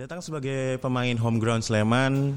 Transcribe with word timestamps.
Datang 0.00 0.24
sebagai 0.24 0.80
pemain 0.80 1.12
homegrown 1.12 1.60
Sleman, 1.60 2.32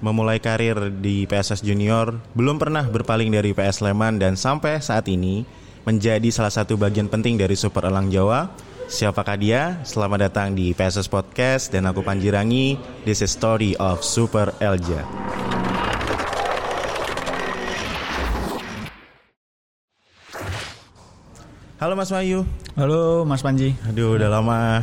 memulai 0.00 0.40
karir 0.40 0.88
di 0.88 1.28
PSS 1.28 1.60
Junior, 1.60 2.16
belum 2.32 2.56
pernah 2.56 2.88
berpaling 2.88 3.28
dari 3.28 3.52
PS 3.52 3.84
Sleman 3.84 4.16
dan 4.16 4.32
sampai 4.32 4.80
saat 4.80 5.04
ini 5.12 5.44
menjadi 5.84 6.24
salah 6.32 6.48
satu 6.48 6.80
bagian 6.80 7.12
penting 7.12 7.36
dari 7.36 7.52
Super 7.52 7.84
Elang 7.84 8.08
Jawa. 8.08 8.48
Siapakah 8.88 9.36
dia? 9.36 9.76
Selamat 9.84 10.32
datang 10.32 10.56
di 10.56 10.72
PSS 10.72 11.04
Podcast 11.12 11.68
dan 11.68 11.84
aku 11.84 12.00
Panjirangi. 12.00 12.80
This 13.04 13.20
is 13.20 13.28
story 13.28 13.76
of 13.76 14.00
Super 14.00 14.56
Elja. 14.64 15.04
Halo 21.76 21.92
Mas 21.92 22.08
Mayu. 22.08 22.48
Halo 22.72 23.28
Mas 23.28 23.44
Panji. 23.44 23.76
Aduh, 23.84 24.16
udah 24.16 24.32
lama 24.32 24.80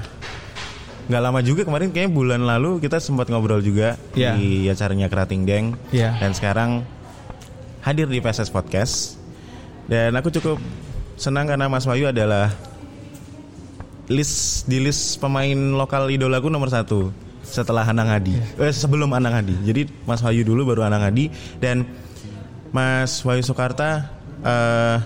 nggak 1.10 1.21
lama 1.21 1.39
juga 1.41 1.66
kemarin 1.66 1.89
kayaknya 1.89 2.14
bulan 2.14 2.41
lalu 2.41 2.78
kita 2.78 3.02
sempat 3.02 3.28
ngobrol 3.28 3.59
juga 3.59 3.98
Iya. 4.13 4.38
di 4.38 4.70
acaranya 4.70 5.09
Kerating 5.09 5.41
Deng. 5.44 5.73
Iya. 5.90 6.13
dan 6.16 6.31
sekarang 6.31 6.70
hadir 7.81 8.05
di 8.05 8.20
PSS 8.20 8.50
Podcast. 8.50 9.17
Dan 9.90 10.14
aku 10.14 10.30
cukup 10.30 10.62
senang 11.16 11.50
karena 11.50 11.66
Mas 11.66 11.84
Wahyu 11.84 12.05
adalah 12.08 12.53
list 14.05 14.66
di 14.66 14.77
list 14.77 15.17
pemain 15.17 15.53
lokal 15.73 16.09
idolaku 16.09 16.50
nomor 16.50 16.70
satu 16.70 17.09
setelah 17.41 17.81
Anang 17.81 18.09
Hadi. 18.09 18.38
Eh, 18.62 18.70
sebelum 18.70 19.09
Anang 19.09 19.41
Hadi. 19.41 19.58
Jadi 19.64 19.89
Mas 20.05 20.22
Wahyu 20.22 20.45
dulu 20.45 20.62
baru 20.67 20.86
Anang 20.86 21.02
Hadi. 21.02 21.30
Dan 21.58 21.89
Mas 22.70 23.22
Wahyu 23.22 23.41
Soekarta 23.41 24.14
eh, 24.41 24.98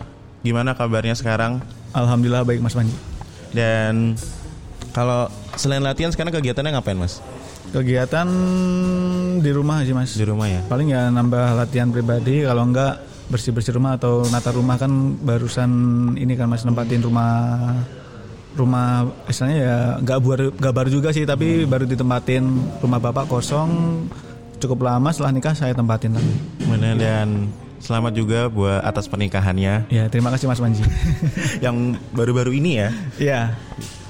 gimana 0.41 0.75
kabarnya 0.75 1.15
sekarang? 1.15 1.63
Alhamdulillah 1.95 2.43
baik 2.43 2.59
Mas 2.59 2.75
Panji. 2.75 2.91
dan 3.53 4.17
kalau 4.93 5.27
selain 5.57 5.81
latihan 5.81 6.13
sekarang 6.13 6.31
kegiatannya 6.31 6.77
ngapain 6.77 6.97
mas? 6.97 7.19
Kegiatan 7.73 8.27
di 9.41 9.49
rumah 9.49 9.81
aja 9.81 9.97
Mas. 9.97 10.13
Di 10.13 10.29
rumah 10.29 10.45
ya? 10.45 10.61
Paling 10.69 10.93
ya 10.93 11.09
nambah 11.09 11.57
latihan 11.57 11.89
pribadi 11.89 12.45
kalau 12.45 12.69
enggak 12.69 13.01
bersih-bersih 13.33 13.73
rumah 13.73 13.97
atau 13.97 14.27
nata 14.29 14.53
rumah 14.53 14.77
kan 14.77 15.17
barusan 15.17 15.71
ini 16.19 16.37
kan 16.37 16.45
Mas 16.51 16.61
nempatin 16.67 17.01
rumah 17.01 17.73
rumah 18.53 19.09
istilahnya 19.25 19.57
ya 19.57 19.77
nggak 20.05 20.19
baru 20.21 20.47
nggak 20.53 20.75
baru 20.75 20.89
juga 20.93 21.09
sih 21.09 21.25
tapi 21.25 21.65
baru 21.65 21.89
ditempatin 21.89 22.45
rumah 22.77 23.01
bapak 23.01 23.25
kosong 23.25 24.05
cukup 24.61 24.85
lama 24.85 25.09
setelah 25.09 25.33
nikah 25.33 25.55
saya 25.57 25.73
tempatin 25.73 26.13
lagi. 26.13 26.35
Benar 26.61 26.93
dan 27.01 27.49
selamat 27.81 28.13
juga 28.13 28.39
buat 28.47 28.79
atas 28.79 29.11
pernikahannya 29.11 29.91
Ya 29.91 30.07
terima 30.07 30.29
kasih 30.29 30.45
Mas 30.45 30.61
Panji. 30.61 30.85
yang 31.65 31.97
baru-baru 32.13 32.53
ini 32.53 32.85
ya. 32.85 32.89
Iya. 33.17 33.41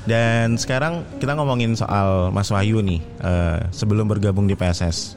Dan 0.04 0.60
sekarang 0.60 1.08
kita 1.24 1.36
ngomongin 1.40 1.80
soal 1.80 2.28
Mas 2.36 2.52
Wahyu 2.52 2.84
nih 2.84 3.00
eh, 3.24 3.60
sebelum 3.72 4.08
bergabung 4.12 4.46
di 4.48 4.56
PSS. 4.56 5.16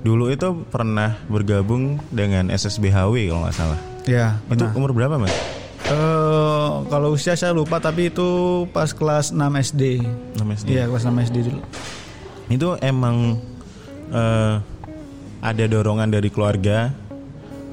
Dulu 0.00 0.30
itu 0.32 0.64
pernah 0.70 1.18
bergabung 1.26 2.00
dengan 2.08 2.48
SSBHW 2.48 3.28
kalau 3.28 3.40
nggak 3.44 3.56
salah. 3.56 3.80
Ya. 4.06 4.38
Itu 4.48 4.64
pernah. 4.64 4.78
umur 4.78 4.90
berapa 4.94 5.18
mas? 5.20 5.34
Eh, 5.90 6.68
kalau 6.86 7.18
usia 7.18 7.34
saya 7.34 7.50
lupa 7.50 7.82
tapi 7.82 8.14
itu 8.14 8.62
pas 8.70 8.94
kelas 8.94 9.34
6 9.34 9.42
SD. 9.42 10.06
6 10.38 10.58
SD. 10.62 10.68
Iya, 10.78 10.86
kelas 10.86 11.02
6 11.02 11.26
SD 11.26 11.36
dulu. 11.50 11.62
Itu 12.46 12.68
emang 12.78 13.42
eh, 14.14 14.54
ada 15.42 15.64
dorongan 15.66 16.06
dari 16.14 16.30
keluarga 16.30 16.94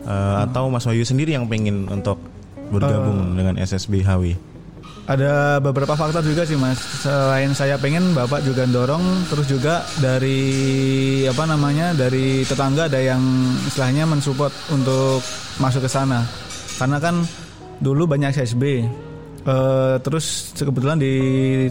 eh, 0.08 0.36
atau 0.42 0.74
Mas 0.74 0.90
Wahyu 0.90 1.06
sendiri 1.06 1.38
yang 1.38 1.46
pengen 1.46 1.86
untuk 1.92 2.18
bergabung 2.74 3.38
dengan 3.38 3.56
SSBHW? 3.62 4.36
Ada 5.08 5.64
beberapa 5.64 5.96
faktor 5.96 6.20
juga 6.20 6.44
sih 6.44 6.60
Mas. 6.60 6.76
Selain 7.00 7.56
saya 7.56 7.80
pengen, 7.80 8.12
Bapak 8.12 8.44
juga 8.44 8.68
dorong 8.68 9.24
terus 9.32 9.48
juga 9.48 9.88
dari 10.04 10.44
apa 11.24 11.48
namanya? 11.48 11.96
dari 11.96 12.44
tetangga 12.44 12.92
ada 12.92 13.00
yang 13.00 13.24
istilahnya 13.64 14.04
mensupport 14.04 14.52
untuk 14.68 15.24
masuk 15.64 15.88
ke 15.88 15.90
sana. 15.90 16.28
Karena 16.76 17.00
kan 17.00 17.24
dulu 17.80 18.04
banyak 18.04 18.36
SSB. 18.36 18.84
Eh, 19.48 19.96
terus 20.04 20.52
kebetulan 20.52 21.00
di 21.00 21.14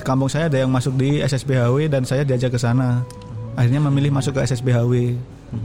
kampung 0.00 0.33
saya 0.33 0.49
ada 0.49 0.65
yang 0.65 0.72
masuk 0.72 0.97
di 0.97 1.21
SSBHW 1.21 1.93
dan 1.93 2.09
saya 2.09 2.25
diajak 2.25 2.56
ke 2.56 2.60
sana. 2.60 3.05
Akhirnya 3.53 3.84
memilih 3.84 4.16
masuk 4.16 4.33
ke 4.33 4.49
SSBHW. 4.49 5.12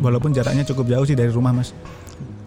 Walaupun 0.03 0.35
jaraknya 0.35 0.67
cukup 0.67 0.91
jauh 0.91 1.07
sih 1.07 1.15
dari 1.15 1.31
rumah, 1.31 1.55
Mas. 1.55 1.71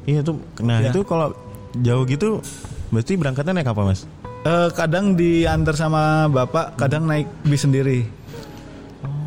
Iya 0.04 0.21
tuh. 0.21 0.37
Nah 0.60 0.84
Ya. 0.84 0.93
itu 0.93 1.00
kalau 1.00 1.32
jauh 1.81 2.04
gitu, 2.04 2.44
berarti 2.93 3.16
berangkatnya 3.16 3.56
naik 3.56 3.72
apa 3.72 3.82
mas? 3.88 4.04
Eh, 4.44 4.69
kadang 4.77 5.16
diantar 5.16 5.72
sama 5.72 6.28
bapak, 6.28 6.77
kadang 6.77 7.09
naik 7.09 7.25
bis 7.49 7.65
sendiri. 7.65 8.05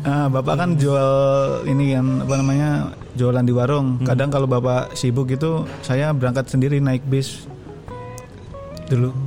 Ah, 0.06 0.30
bapak 0.30 0.54
kan 0.54 0.70
jual 0.78 1.10
ini 1.66 1.98
kan 1.98 2.22
apa 2.22 2.34
namanya 2.38 2.70
jualan 3.18 3.42
di 3.42 3.50
warung. 3.50 3.98
Kadang 4.06 4.30
kalau 4.30 4.46
bapak 4.46 4.94
sibuk 4.94 5.26
itu 5.34 5.66
saya 5.82 6.14
berangkat 6.14 6.46
sendiri 6.46 6.78
naik 6.78 7.02
bis 7.02 7.50
dulu. 8.86 9.10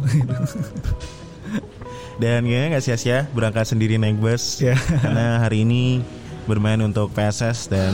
Dan 2.24 2.48
kayaknya 2.48 2.78
nggak 2.78 2.86
sia-sia 2.88 3.28
berangkat 3.36 3.68
sendiri 3.68 4.00
naik 4.00 4.16
bus. 4.16 4.64
Ya. 4.64 4.78
Karena 4.78 5.44
hari 5.44 5.68
ini 5.68 6.06
bermain 6.46 6.80
untuk 6.80 7.10
PSS 7.18 7.68
dan 7.68 7.92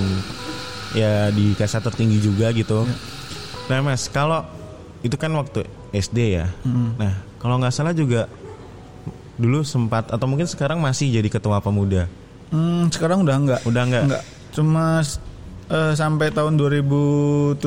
ya 0.91 1.31
di 1.31 1.56
kasta 1.56 1.80
tertinggi 1.80 2.19
juga 2.19 2.52
gitu. 2.52 2.84
Nah 3.72 3.80
mas, 3.80 4.12
kalau 4.12 4.44
itu 5.00 5.16
kan 5.16 5.31
waktu 5.31 5.63
SD 5.96 6.44
ya. 6.44 6.52
Nah 7.00 7.26
kalau 7.38 7.62
nggak 7.62 7.74
salah 7.74 7.94
juga 7.94 8.25
dulu 9.38 9.62
sempat 9.62 10.09
atau 10.09 10.25
mungkin 10.25 10.50
sekarang 10.50 10.81
masih 10.81 11.14
jadi 11.14 11.30
ketua 11.30 11.62
pemuda. 11.62 12.09
Hmm, 12.50 12.90
sekarang 12.90 13.22
udah 13.22 13.36
enggak. 13.38 13.62
Udah 13.70 13.84
nggak? 13.86 14.03
Enggak. 14.09 14.24
Cuma 14.56 15.06
eh, 15.70 15.94
sampai 15.94 16.34
tahun 16.34 16.58
2017 16.58 17.62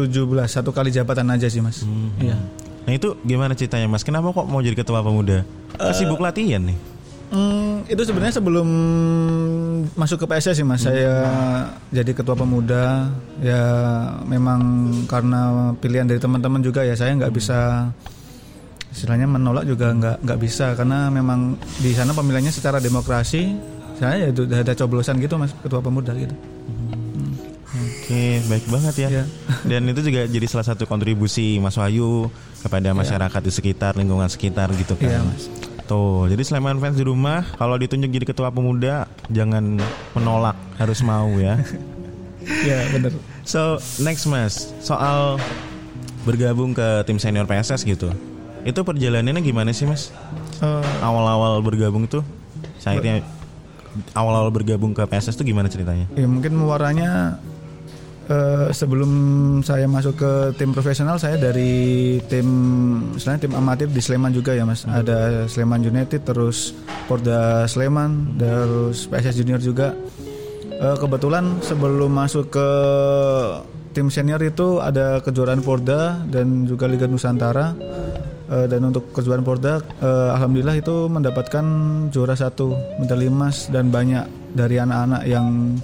satu 0.50 0.74
kali 0.74 0.90
jabatan 0.90 1.30
aja 1.30 1.46
sih 1.46 1.62
mas. 1.62 1.86
Iya. 2.18 2.36
Nah 2.84 2.92
itu 2.96 3.14
gimana 3.22 3.54
ceritanya 3.54 3.86
mas? 3.86 4.02
Kenapa 4.02 4.34
kok 4.34 4.50
mau 4.50 4.58
jadi 4.58 4.74
ketua 4.74 5.04
pemuda? 5.04 5.46
Kan 5.78 5.94
sibuk 5.94 6.18
latihan 6.18 6.66
nih. 6.66 6.78
Hmm, 7.30 7.86
itu 7.86 8.02
sebenarnya 8.02 8.42
sebelum 8.42 8.66
masuk 9.94 10.26
ke 10.26 10.26
PSS 10.26 10.58
sih 10.58 10.66
mas, 10.66 10.82
saya 10.82 11.30
jadi 11.94 12.10
ketua 12.10 12.34
pemuda. 12.34 13.06
Ya 13.38 13.62
memang 14.26 14.90
karena 15.06 15.70
pilihan 15.78 16.10
dari 16.10 16.18
teman-teman 16.18 16.58
juga 16.58 16.82
ya 16.82 16.98
saya 16.98 17.14
nggak 17.14 17.30
bisa 17.30 17.86
istilahnya 18.90 19.26
menolak 19.30 19.64
juga 19.66 19.94
nggak 19.94 20.16
nggak 20.26 20.38
bisa 20.42 20.74
karena 20.74 21.08
memang 21.08 21.54
di 21.78 21.94
sana 21.94 22.10
pemilihannya 22.10 22.52
secara 22.52 22.82
demokrasi. 22.82 23.54
Saya 24.00 24.26
ya 24.26 24.28
itu 24.32 24.48
ada 24.48 24.72
coblosan 24.72 25.20
gitu 25.20 25.36
mas 25.36 25.52
ketua 25.60 25.84
pemuda 25.84 26.16
gitu. 26.16 26.32
Oke, 27.70 28.42
baik 28.50 28.66
banget 28.66 28.94
ya. 29.06 29.08
Iya. 29.08 29.24
Dan 29.62 29.86
itu 29.86 30.00
juga 30.02 30.26
jadi 30.26 30.46
salah 30.50 30.66
satu 30.66 30.82
kontribusi 30.82 31.62
Mas 31.62 31.78
Wahyu 31.78 32.26
kepada 32.58 32.90
masyarakat 32.90 33.38
di 33.38 33.52
sekitar 33.54 33.94
lingkungan 33.94 34.26
sekitar 34.26 34.66
gitu 34.74 34.98
kan. 34.98 35.06
Iya, 35.06 35.20
Mas. 35.22 35.46
Tuh, 35.86 36.26
jadi 36.26 36.42
Sleman 36.42 36.82
fans 36.82 36.98
di 36.98 37.06
rumah 37.06 37.46
kalau 37.54 37.78
ditunjuk 37.78 38.10
jadi 38.10 38.26
ketua 38.26 38.50
pemuda 38.50 39.06
jangan 39.30 39.78
menolak, 40.18 40.58
harus 40.78 41.02
mau 41.06 41.30
ya. 41.38 41.58
Ya 42.40 42.88
bener. 42.88 43.12
So, 43.44 43.76
next 44.00 44.24
Mas, 44.24 44.72
soal 44.80 45.36
bergabung 46.24 46.72
ke 46.72 47.04
tim 47.04 47.20
senior 47.20 47.44
PSS 47.44 47.84
gitu. 47.84 48.08
Itu 48.64 48.84
perjalanannya 48.84 49.42
gimana 49.42 49.70
sih 49.72 49.88
Mas? 49.88 50.12
Eh, 50.60 50.84
Awal-awal 51.02 51.60
bergabung 51.64 52.04
tuh 52.06 52.24
akhirnya 52.80 53.20
awal-awal 54.16 54.48
bergabung 54.48 54.96
ke 54.96 55.04
PSS 55.04 55.36
tuh 55.36 55.44
gimana 55.44 55.68
ceritanya? 55.68 56.08
Ya 56.16 56.24
mungkin 56.24 56.56
muaranya 56.56 57.36
eh, 58.30 58.72
sebelum 58.72 59.10
saya 59.60 59.84
masuk 59.84 60.16
ke 60.16 60.32
tim 60.56 60.72
profesional 60.72 61.20
saya 61.20 61.36
dari 61.36 62.16
tim 62.30 62.46
misalnya 63.12 63.44
tim 63.44 63.52
amatir 63.52 63.92
di 63.92 64.00
Sleman 64.00 64.32
juga 64.32 64.56
ya 64.56 64.64
mas 64.64 64.88
ada 64.88 65.44
Sleman 65.44 65.84
United 65.84 66.24
terus 66.24 66.72
Porda 67.04 67.68
Sleman 67.68 68.40
terus 68.40 69.04
PSS 69.10 69.44
Junior 69.44 69.60
juga 69.60 69.92
Eh, 70.80 70.96
kebetulan 70.96 71.60
sebelum 71.60 72.08
masuk 72.08 72.56
ke 72.56 72.68
tim 73.92 74.08
senior 74.08 74.40
itu 74.40 74.80
ada 74.80 75.20
kejuaraan 75.20 75.60
Porda 75.60 76.24
dan 76.24 76.64
juga 76.64 76.88
Liga 76.88 77.04
Nusantara 77.04 77.76
Eh, 78.50 78.66
dan 78.66 78.82
untuk 78.82 79.14
kejuaraan 79.14 79.46
Porda 79.46 79.78
eh, 79.78 80.30
alhamdulillah 80.34 80.82
itu 80.82 81.06
mendapatkan 81.06 81.64
juara 82.10 82.34
satu 82.34 82.74
medali 82.98 83.30
emas 83.30 83.70
dan 83.70 83.94
banyak 83.94 84.26
dari 84.58 84.82
anak-anak 84.82 85.22
yang 85.22 85.78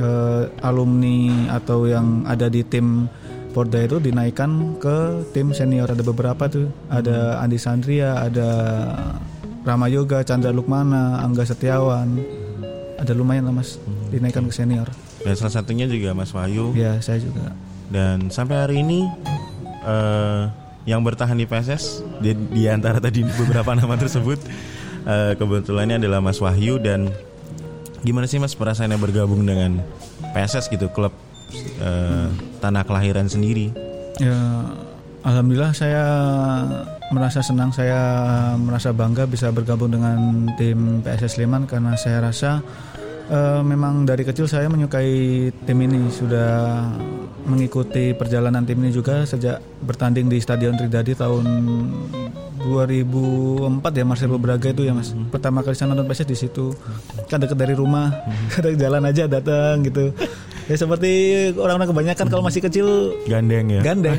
eh, 0.00 0.48
alumni 0.64 1.52
atau 1.60 1.84
yang 1.84 2.24
ada 2.24 2.48
di 2.48 2.64
tim 2.64 3.04
Porda 3.52 3.84
itu 3.84 4.00
dinaikkan 4.00 4.80
ke 4.80 5.28
tim 5.36 5.52
senior. 5.52 5.92
Ada 5.92 6.00
beberapa 6.00 6.48
tuh 6.48 6.72
ada 6.88 7.36
Andi 7.44 7.60
Sandria 7.60 8.16
ada 8.16 8.48
Rama 9.68 9.84
Yoga 9.92 10.24
Chandra 10.24 10.56
Lukmana 10.56 11.20
Angga 11.20 11.44
Setiawan. 11.44 12.16
Ada 12.96 13.12
lumayan 13.12 13.52
lah 13.52 13.60
mas 13.60 13.76
dinaikkan 14.08 14.48
ke 14.48 14.56
senior. 14.56 14.88
Dan 15.20 15.36
salah 15.36 15.52
satunya 15.60 15.84
juga 15.84 16.16
Mas 16.16 16.32
Wahyu. 16.32 16.72
Ya 16.72 16.96
saya 17.04 17.20
juga. 17.20 17.52
Dan 17.92 18.32
sampai 18.32 18.56
hari 18.56 18.76
ini 18.80 19.04
eh, 19.84 20.44
yang 20.88 21.04
bertahan 21.04 21.36
di 21.36 21.44
PSS 21.44 22.04
di, 22.20 22.32
di 22.32 22.64
antara 22.68 23.00
tadi 23.00 23.24
beberapa 23.40 23.76
nama 23.76 23.96
tersebut 23.96 24.38
eh, 25.04 25.32
kebetulannya 25.36 26.00
adalah 26.00 26.24
Mas 26.24 26.40
Wahyu 26.40 26.80
dan 26.80 27.12
Gimana 28.00 28.24
sih 28.24 28.40
Mas 28.40 28.56
perasaannya 28.56 28.96
bergabung 28.96 29.44
dengan 29.44 29.84
PSS 30.32 30.72
gitu 30.72 30.88
klub 30.88 31.12
eh, 31.84 32.26
tanah 32.64 32.82
kelahiran 32.88 33.28
sendiri? 33.28 33.76
Ya, 34.16 34.36
alhamdulillah 35.20 35.76
saya 35.76 36.04
merasa 37.12 37.44
senang, 37.44 37.76
saya 37.76 38.00
merasa 38.56 38.96
bangga 38.96 39.28
bisa 39.28 39.52
bergabung 39.52 39.92
dengan 39.92 40.48
tim 40.56 41.04
PSS 41.04 41.36
Sleman 41.36 41.68
karena 41.68 41.92
saya 42.00 42.24
rasa 42.24 42.64
eh, 43.30 43.60
memang 43.62 44.04
dari 44.04 44.26
kecil 44.26 44.50
saya 44.50 44.66
menyukai 44.66 45.48
tim 45.64 45.78
ini 45.80 46.10
sudah 46.10 46.84
mengikuti 47.46 48.12
perjalanan 48.12 48.62
tim 48.66 48.78
ini 48.82 48.92
juga 48.92 49.24
sejak 49.24 49.58
bertanding 49.82 50.28
di 50.28 50.38
Stadion 50.38 50.76
Tridadi 50.76 51.16
tahun 51.16 51.44
2004 52.60 53.80
ya 53.96 54.04
Marcelo 54.04 54.36
Braga 54.36 54.68
itu 54.68 54.84
ya 54.84 54.92
Mas. 54.92 55.16
Pertama 55.32 55.64
kali 55.64 55.72
saya 55.72 55.90
nonton 55.96 56.04
PSS 56.06 56.28
di 56.28 56.36
situ. 56.36 56.76
Kan 57.26 57.40
dekat 57.40 57.56
dari 57.56 57.72
rumah, 57.72 58.12
kadang 58.52 58.76
jalan 58.82 59.02
aja 59.08 59.24
datang 59.24 59.80
gitu. 59.88 60.12
Ya 60.68 60.76
seperti 60.76 61.10
orang-orang 61.56 61.90
kebanyakan 61.90 62.26
kalau 62.30 62.42
masih 62.46 62.62
kecil 62.62 62.86
Gandeng 63.26 63.66
ya. 63.74 63.80
gandeng. 63.82 64.14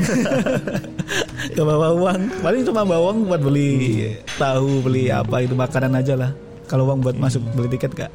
Ke 1.55 1.61
bawa 1.63 1.95
uang, 1.95 2.19
paling 2.43 2.61
cuma 2.67 2.81
bawa 2.83 3.11
uang 3.11 3.29
buat 3.29 3.41
beli 3.41 4.13
tahu, 4.35 4.83
beli 4.83 5.09
apa 5.13 5.41
itu 5.45 5.53
makanan 5.55 6.01
aja 6.01 6.13
lah. 6.17 6.31
Kalau 6.67 6.89
uang 6.89 7.05
buat 7.05 7.15
masuk 7.15 7.39
beli 7.55 7.77
tiket 7.77 7.93
kak. 7.93 8.11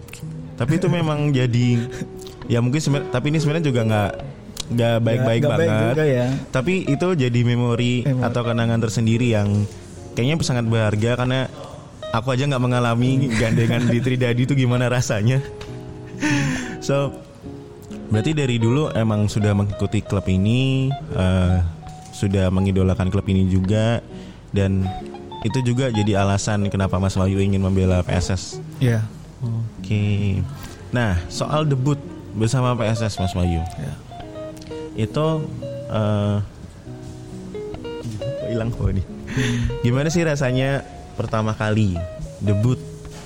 Tapi 0.57 0.73
itu 0.81 0.89
memang 0.89 1.31
jadi 1.33 1.69
ya 2.49 2.65
mungkin 2.65 2.81
sebenarnya 2.81 3.11
tapi 3.13 3.27
ini 3.29 3.39
sebenarnya 3.39 3.67
juga 3.69 3.81
nggak 3.85 4.13
nggak 4.67 4.97
baik-baik 4.99 5.43
baik 5.47 5.53
banget. 5.53 5.93
juga 5.95 6.05
ya. 6.05 6.27
Tapi 6.51 6.75
itu 6.91 7.09
jadi 7.15 7.41
memori 7.47 8.03
Memori. 8.03 8.25
atau 8.27 8.43
kenangan 8.43 8.81
tersendiri 8.83 9.37
yang 9.37 9.69
kayaknya 10.17 10.43
sangat 10.43 10.67
berharga 10.67 11.13
karena 11.23 11.47
aku 12.11 12.33
aja 12.35 12.49
nggak 12.49 12.63
mengalami 12.63 13.31
gandengan 13.37 13.87
di 13.87 13.99
Tridadi 14.03 14.43
itu 14.49 14.55
gimana 14.59 14.91
rasanya. 14.91 15.39
So 16.81 17.13
berarti 18.11 18.33
dari 18.33 18.57
dulu 18.57 18.91
emang 18.95 19.27
sudah 19.27 19.53
mengikuti 19.55 20.03
klub 20.03 20.27
ini, 20.31 20.91
eh, 21.15 21.59
sudah 22.15 22.51
mengidolakan 22.51 23.13
klub 23.13 23.27
ini 23.29 23.47
juga 23.47 24.01
dan 24.51 24.87
itu 25.47 25.63
juga 25.63 25.93
jadi 25.95 26.27
alasan 26.27 26.67
kenapa 26.73 26.99
Mas 26.99 27.15
Wahyu 27.15 27.39
ingin 27.39 27.63
membela 27.63 28.03
PSS. 28.03 28.59
Iya. 28.83 29.05
Oke. 29.43 30.41
Nah, 30.95 31.21
soal 31.29 31.69
debut 31.69 31.99
bersama 32.37 32.77
PSS 32.77 33.21
Mas 33.21 33.35
Wahyu. 33.37 33.61
Ya. 33.77 33.95
Itu 34.97 35.45
eh 35.93 36.39
kok 38.17 38.49
hilang 38.49 38.71
kok 38.73 38.93
nih. 38.95 39.07
Gimana 39.85 40.09
sih 40.09 40.25
rasanya 40.25 40.81
pertama 41.19 41.53
kali 41.53 41.99
debut 42.41 42.81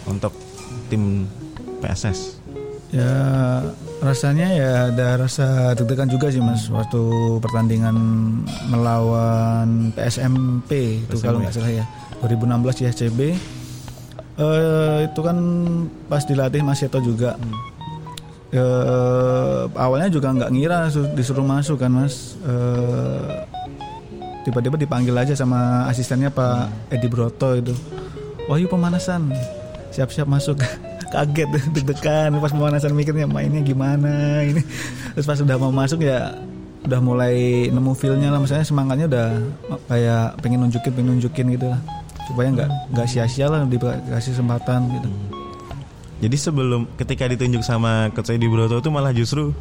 untuk 0.08 0.34
tim 0.90 1.28
PSS? 1.84 2.42
Ya 2.90 3.14
rasanya 4.02 4.48
ya 4.50 4.70
ada 4.90 5.20
rasa 5.20 5.76
deg-degan 5.78 6.10
juga 6.10 6.32
sih 6.32 6.42
mas 6.42 6.66
waktu 6.72 7.02
pertandingan 7.38 7.94
melawan 8.66 9.94
PSMP 9.94 11.04
itu 11.04 11.16
kalau 11.22 11.38
nggak 11.38 11.54
salah 11.54 11.70
ya 11.70 11.84
2016 12.24 12.80
di 12.80 12.84
SCB 12.90 13.20
eh, 14.40 14.98
itu 15.06 15.20
kan 15.20 15.36
pas 16.08 16.24
dilatih 16.24 16.64
Mas 16.64 16.80
Seto 16.80 16.98
juga. 16.98 17.36
Eh, 18.50 19.62
awalnya 19.78 20.10
juga 20.10 20.34
nggak 20.34 20.50
ngira 20.50 20.90
su- 20.90 21.06
disuruh 21.14 21.46
masuk 21.46 21.78
kan 21.78 21.92
mas. 21.94 22.34
Eh, 22.42 23.30
tiba-tiba 24.42 24.74
dipanggil 24.74 25.14
aja 25.14 25.38
sama 25.38 25.86
asistennya 25.86 26.34
Pak 26.34 26.90
Edi 26.90 27.06
Broto 27.06 27.54
itu. 27.54 27.70
Wahyu 28.50 28.66
pemanasan. 28.66 29.30
Siap-siap 29.94 30.26
masuk. 30.26 30.58
Kaget 31.14 31.46
deg-degan. 31.78 32.34
Pas 32.42 32.50
pemanasan 32.50 32.90
mikirnya 32.90 33.30
mainnya 33.30 33.62
gimana 33.62 34.42
ini? 34.42 34.62
Terus 35.14 35.26
pas 35.30 35.38
udah 35.38 35.56
mau 35.58 35.70
masuk 35.70 36.02
ya 36.02 36.34
udah 36.90 36.98
mulai 36.98 37.70
nemu 37.70 37.92
feelnya 37.94 38.34
lah. 38.34 38.42
Misalnya 38.42 38.66
semangatnya 38.66 39.06
udah 39.06 39.28
kayak 39.86 40.42
pengen 40.42 40.66
nunjukin 40.66 40.90
pengen 40.90 41.08
nunjukin 41.14 41.46
gitu 41.54 41.70
lah 41.70 41.78
supaya 42.30 42.48
nggak 42.52 42.70
nggak 42.90 43.06
sia-sia 43.06 43.46
lah 43.46 43.66
dikasih 43.66 44.30
kesempatan 44.32 44.80
gitu 44.92 45.08
Jadi 46.20 46.36
sebelum 46.36 46.84
ketika 46.94 47.24
ditunjuk 47.26 47.60
sama 47.60 48.12
Coach 48.12 48.30
Edi 48.30 48.44
Broto 48.44 48.76
itu 48.76 48.88
malah 48.88 49.10
justru 49.10 49.56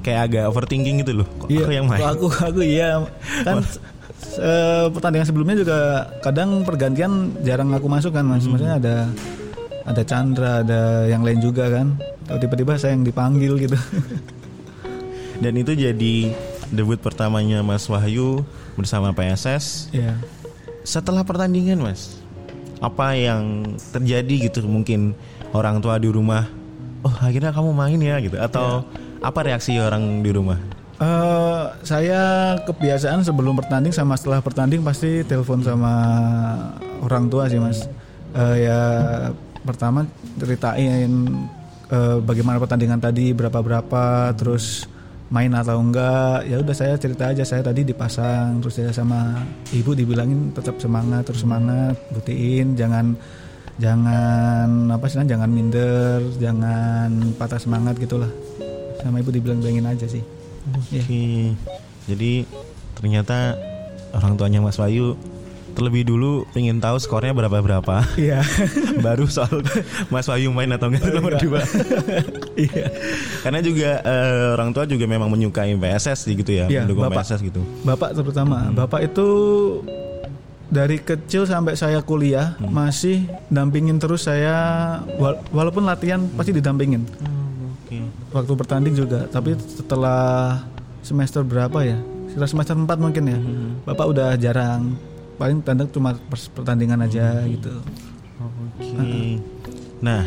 kayak 0.00 0.20
agak 0.26 0.44
overthinking 0.48 1.00
gitu 1.00 1.22
loh. 1.22 1.28
Kok 1.38 1.48
aku 1.48 1.70
yang 1.72 1.86
main? 1.86 2.02
aku 2.02 2.26
aku 2.28 2.60
iya 2.60 2.98
kan 3.40 3.62
eh, 4.34 4.86
pertandingan 4.90 5.22
sebelumnya 5.24 5.56
juga 5.56 5.78
kadang 6.20 6.60
pergantian 6.62 7.12
jarang 7.40 7.70
aku 7.70 7.86
masuk 7.86 8.10
kan 8.10 8.26
Hmm. 8.26 8.36
maksudnya 8.42 8.74
ada 8.74 8.94
ada 9.84 10.02
Chandra 10.02 10.60
ada 10.60 10.80
yang 11.06 11.22
lain 11.22 11.38
juga 11.38 11.70
kan 11.70 11.94
Tahu 12.24 12.40
tiba-tiba 12.40 12.74
saya 12.74 12.96
yang 12.96 13.04
dipanggil 13.04 13.54
gitu 13.60 13.76
Dan 15.36 15.54
itu 15.54 15.72
jadi 15.74 16.14
debut 16.70 16.96
pertamanya 16.96 17.60
Mas 17.60 17.84
Wahyu 17.84 18.42
bersama 18.74 19.12
PSS. 19.12 19.92
ya 19.92 20.16
Setelah 20.84 21.24
pertandingan, 21.24 21.80
Mas, 21.80 22.20
apa 22.84 23.16
yang 23.16 23.64
terjadi 23.90 24.52
gitu? 24.52 24.60
Mungkin 24.68 25.16
orang 25.56 25.80
tua 25.80 25.96
di 25.96 26.12
rumah, 26.12 26.44
oh 27.00 27.14
akhirnya 27.24 27.50
kamu 27.56 27.72
main 27.72 27.96
ya 27.96 28.20
gitu, 28.20 28.36
atau 28.36 28.84
apa 29.24 29.40
reaksi 29.40 29.80
orang 29.80 30.20
di 30.20 30.28
rumah? 30.28 30.60
Eh, 30.94 31.64
saya 31.82 32.54
kebiasaan 32.62 33.26
sebelum 33.26 33.58
bertanding 33.58 33.90
sama 33.90 34.14
setelah 34.14 34.38
bertanding 34.38 34.78
pasti 34.86 35.26
telepon 35.26 35.58
sama 35.58 35.92
orang 37.02 37.26
tua 37.26 37.50
sih 37.50 37.58
mas. 37.58 37.90
Eh, 38.30 38.70
ya 38.70 38.80
pertama 39.66 40.06
ceritain 40.38 41.10
eh, 41.90 42.16
bagaimana 42.22 42.62
pertandingan 42.62 43.02
tadi 43.02 43.34
berapa 43.34 43.58
berapa 43.58 44.30
terus 44.38 44.86
main 45.32 45.52
atau 45.56 45.80
enggak 45.80 46.44
ya 46.44 46.60
udah 46.60 46.76
saya 46.76 46.94
cerita 47.00 47.32
aja. 47.32 47.44
Saya 47.44 47.64
tadi 47.64 47.84
dipasang 47.84 48.60
terus 48.60 48.76
saya 48.76 48.92
sama 48.92 49.40
ibu 49.72 49.96
dibilangin 49.96 50.52
tetap 50.52 50.76
semangat 50.80 51.28
terus 51.28 51.44
semangat 51.44 51.96
buktiin 52.12 52.76
jangan 52.76 53.16
jangan 53.80 54.92
apa 54.94 55.06
sih 55.10 55.24
jangan 55.26 55.50
minder 55.50 56.22
jangan 56.36 57.10
patah 57.40 57.60
semangat 57.60 57.96
gitulah. 57.98 58.30
Sama 59.00 59.20
ibu 59.20 59.32
dibilang 59.32 59.60
bilangin 59.60 59.88
aja 59.88 60.06
sih. 60.08 60.24
Iya. 60.88 61.02
Oke, 61.04 61.24
jadi 62.08 62.32
ternyata 62.96 63.58
orang 64.16 64.40
tuanya 64.40 64.64
Mas 64.64 64.80
Wahyu 64.80 65.12
terlebih 65.74 66.02
dulu 66.04 66.46
pengen 66.48 66.78
tahu 66.78 66.96
skornya 66.96 67.30
berapa 67.30 67.58
berapa, 67.58 68.06
Iya. 68.14 68.40
baru 69.06 69.26
soal 69.26 69.58
Mas 70.06 70.24
Wahyu 70.24 70.48
main 70.48 70.70
atau 70.70 70.86
enggak 70.86 71.02
itu 71.02 71.10
nomor 71.12 71.34
dua. 71.36 71.60
Iya. 72.56 72.86
Karena 73.40 73.58
juga 73.58 73.90
eh, 74.00 74.54
orang 74.54 74.70
tua 74.70 74.84
juga 74.84 75.04
memang 75.04 75.26
menyukai 75.26 75.74
PSS 75.74 76.26
gitu 76.28 76.48
ya, 76.48 76.66
Iya, 76.66 76.82
mendukung 76.82 77.04
Bapak. 77.04 77.26
PSS 77.26 77.40
gitu. 77.42 77.60
Bapak 77.82 78.14
terutama, 78.14 78.70
Bapak 78.70 79.02
itu 79.02 79.26
dari 80.66 80.96
kecil 80.96 81.44
sampai 81.44 81.74
saya 81.74 82.00
kuliah 82.00 82.54
masih 82.64 83.22
dampingin 83.46 83.94
terus 83.96 84.24
saya 84.24 84.54
wal- 85.16 85.38
walaupun 85.50 85.82
latihan 85.82 86.22
pasti 86.32 86.50
didampingin. 86.50 87.02
Oke. 87.84 87.98
Waktu 88.30 88.52
bertanding 88.54 88.94
juga, 88.94 89.26
tapi 89.26 89.54
setelah 89.58 90.62
semester 91.00 91.42
berapa 91.42 91.78
ya? 91.80 91.98
Setelah 92.30 92.48
semester 92.48 92.74
4 92.74 92.86
mungkin 92.96 93.24
ya. 93.24 93.38
Bapak 93.84 94.06
udah 94.08 94.34
jarang. 94.34 94.94
Paling 95.34 95.58
tandang 95.66 95.90
cuma 95.90 96.14
pertandingan 96.54 97.02
aja 97.02 97.42
gitu. 97.46 97.74
Oke. 98.38 99.42
Nah, 99.98 100.22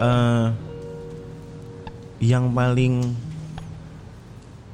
eh 0.00 0.46
yang 2.20 2.52
paling 2.52 3.12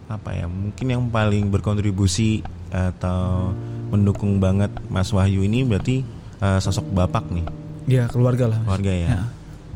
apa 0.06 0.30
ya? 0.34 0.46
Mungkin 0.50 0.86
yang 0.86 1.04
paling 1.10 1.50
berkontribusi 1.50 2.42
atau 2.70 3.50
mendukung 3.90 4.38
banget 4.38 4.70
Mas 4.86 5.10
Wahyu 5.10 5.42
ini 5.42 5.66
berarti 5.66 6.02
eh, 6.38 6.58
sosok 6.62 6.86
bapak 6.90 7.26
nih, 7.30 7.46
Ya, 7.90 8.06
keluarga 8.06 8.46
lah. 8.46 8.58
Mas. 8.62 8.66
keluarga 8.66 8.92
ya. 8.94 9.08
Ya. 9.10 9.22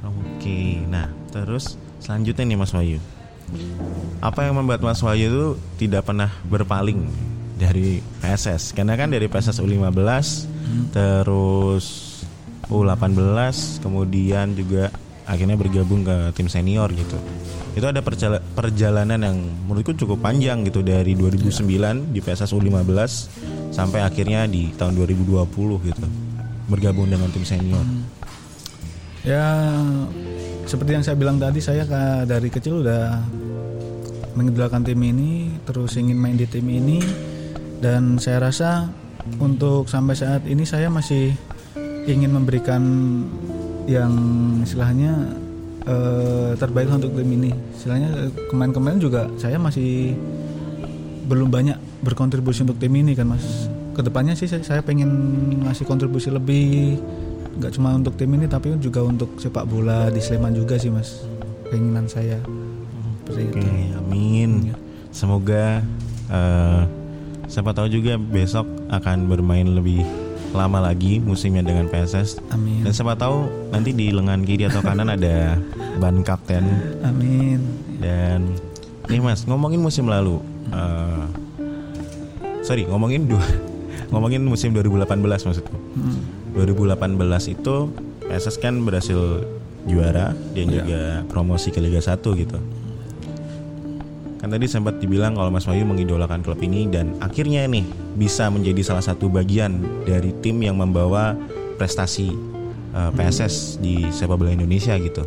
Oke. 0.06 0.82
Nah, 0.86 1.10
terus 1.34 1.74
selanjutnya 1.98 2.44
nih 2.46 2.58
Mas 2.58 2.70
Wahyu. 2.70 2.98
Apa 4.22 4.46
yang 4.46 4.56
membuat 4.56 4.80
Mas 4.80 5.02
Wahyu 5.02 5.26
itu 5.30 5.46
tidak 5.78 6.06
pernah 6.06 6.30
berpaling 6.46 7.06
dari 7.64 8.04
PSS? 8.20 8.76
Karena 8.76 8.92
kan 9.00 9.08
dari 9.08 9.24
PSS 9.24 9.64
U15 9.64 9.96
terus 10.92 11.86
U18 12.68 13.20
kemudian 13.80 14.52
juga 14.52 14.92
akhirnya 15.24 15.56
bergabung 15.56 16.04
ke 16.04 16.32
tim 16.36 16.48
senior 16.52 16.92
gitu. 16.92 17.16
Itu 17.74 17.88
ada 17.88 18.04
perjala- 18.04 18.44
perjalanan 18.54 19.18
yang 19.18 19.36
menurutku 19.66 19.96
cukup 19.96 20.20
panjang 20.20 20.62
gitu 20.68 20.84
dari 20.84 21.16
2009 21.16 22.12
di 22.12 22.20
PSS 22.20 22.52
U15 22.52 23.00
sampai 23.74 24.04
akhirnya 24.04 24.46
di 24.46 24.70
tahun 24.76 24.94
2020 25.00 25.88
gitu 25.88 26.06
bergabung 26.68 27.08
dengan 27.08 27.28
tim 27.32 27.44
senior. 27.44 27.84
Ya 29.24 29.72
seperti 30.64 30.96
yang 30.96 31.04
saya 31.04 31.16
bilang 31.16 31.36
tadi 31.40 31.60
saya 31.60 31.84
dari 32.24 32.48
kecil 32.48 32.84
udah 32.84 33.20
mengidolakan 34.34 34.84
tim 34.84 35.00
ini 35.00 35.52
terus 35.64 35.96
ingin 35.96 36.18
main 36.18 36.36
di 36.36 36.44
tim 36.48 36.64
ini 36.68 37.00
dan 37.84 38.16
saya 38.16 38.40
rasa 38.40 38.88
untuk 39.36 39.84
sampai 39.92 40.16
saat 40.16 40.42
ini 40.48 40.64
saya 40.64 40.88
masih 40.88 41.36
ingin 42.08 42.32
memberikan 42.32 42.80
yang 43.84 44.12
istilahnya 44.64 45.12
eh, 45.84 46.56
terbaik 46.56 46.88
untuk 46.88 47.12
tim 47.12 47.28
ini. 47.28 47.52
Istilahnya 47.76 48.08
eh, 48.24 48.30
kemarin-kemarin 48.48 49.00
juga 49.04 49.28
saya 49.36 49.60
masih 49.60 50.16
belum 51.28 51.52
banyak 51.52 51.76
berkontribusi 52.00 52.64
untuk 52.64 52.80
tim 52.80 52.96
ini 52.96 53.12
kan 53.12 53.28
mas. 53.28 53.68
Ke 53.92 54.00
depannya 54.00 54.32
sih 54.32 54.48
saya, 54.48 54.64
saya 54.64 54.80
pengen 54.80 55.12
ngasih 55.68 55.84
kontribusi 55.84 56.32
lebih, 56.32 56.96
nggak 57.60 57.72
cuma 57.76 57.92
untuk 57.92 58.16
tim 58.16 58.32
ini 58.32 58.48
tapi 58.48 58.72
juga 58.80 59.04
untuk 59.04 59.36
sepak 59.36 59.68
bola 59.68 60.08
di 60.08 60.24
Sleman 60.24 60.56
juga 60.56 60.80
sih 60.80 60.88
mas. 60.88 61.20
Keinginan 61.68 62.08
saya. 62.08 62.40
Seperti 63.24 63.56
Oke, 63.56 63.60
itu. 63.60 63.96
amin. 64.00 64.50
Iya. 64.72 64.76
Semoga 65.12 65.80
eh, 66.32 67.03
siapa 67.54 67.70
tahu 67.70 67.86
juga 67.86 68.18
besok 68.18 68.66
akan 68.90 69.30
bermain 69.30 69.62
lebih 69.68 70.02
lama 70.50 70.78
lagi 70.80 71.18
musimnya 71.18 71.62
dengan 71.62 71.86
PSS. 71.86 72.42
Amin. 72.50 72.82
Dan 72.82 72.90
siapa 72.90 73.14
tahu 73.14 73.46
nanti 73.70 73.90
di 73.90 74.10
lengan 74.10 74.42
kiri 74.42 74.66
atau 74.66 74.82
kanan 74.82 75.06
ada 75.08 75.58
ban 75.98 76.22
kapten 76.22 76.66
Amin. 77.00 77.62
dan 77.98 78.50
nih 79.06 79.18
Mas 79.18 79.46
ngomongin 79.46 79.78
musim 79.78 80.06
lalu. 80.06 80.42
eh, 80.66 81.22
sorry 82.62 82.86
ngomongin 82.86 83.28
dua 83.28 83.42
ngomongin 84.12 84.42
musim 84.42 84.74
2018 84.74 85.06
maksudku. 85.46 85.74
Hmm. 85.94 86.18
2018 86.54 87.18
itu 87.50 87.74
PSS 88.24 88.58
kan 88.58 88.78
berhasil 88.80 89.42
juara 89.84 90.32
dan 90.54 90.66
Iya. 90.66 90.74
juga 90.74 91.00
promosi 91.28 91.70
ke 91.70 91.78
Liga 91.78 91.98
1 91.98 92.18
gitu. 92.34 92.58
Kan 94.44 94.52
tadi 94.52 94.68
sempat 94.68 95.00
dibilang 95.00 95.40
kalau 95.40 95.48
Mas 95.48 95.64
Wahyu 95.64 95.88
mengidolakan 95.88 96.44
klub 96.44 96.60
ini 96.60 96.84
dan 96.84 97.16
akhirnya 97.24 97.64
nih 97.64 97.80
bisa 98.12 98.52
menjadi 98.52 98.84
salah 98.84 99.00
satu 99.00 99.32
bagian 99.32 99.80
dari 100.04 100.36
tim 100.44 100.60
yang 100.60 100.76
membawa 100.76 101.32
prestasi 101.80 102.28
uh, 102.92 103.08
PSS 103.16 103.80
di 103.80 104.04
sepak 104.12 104.36
bola 104.36 104.52
Indonesia 104.52 105.00
gitu. 105.00 105.24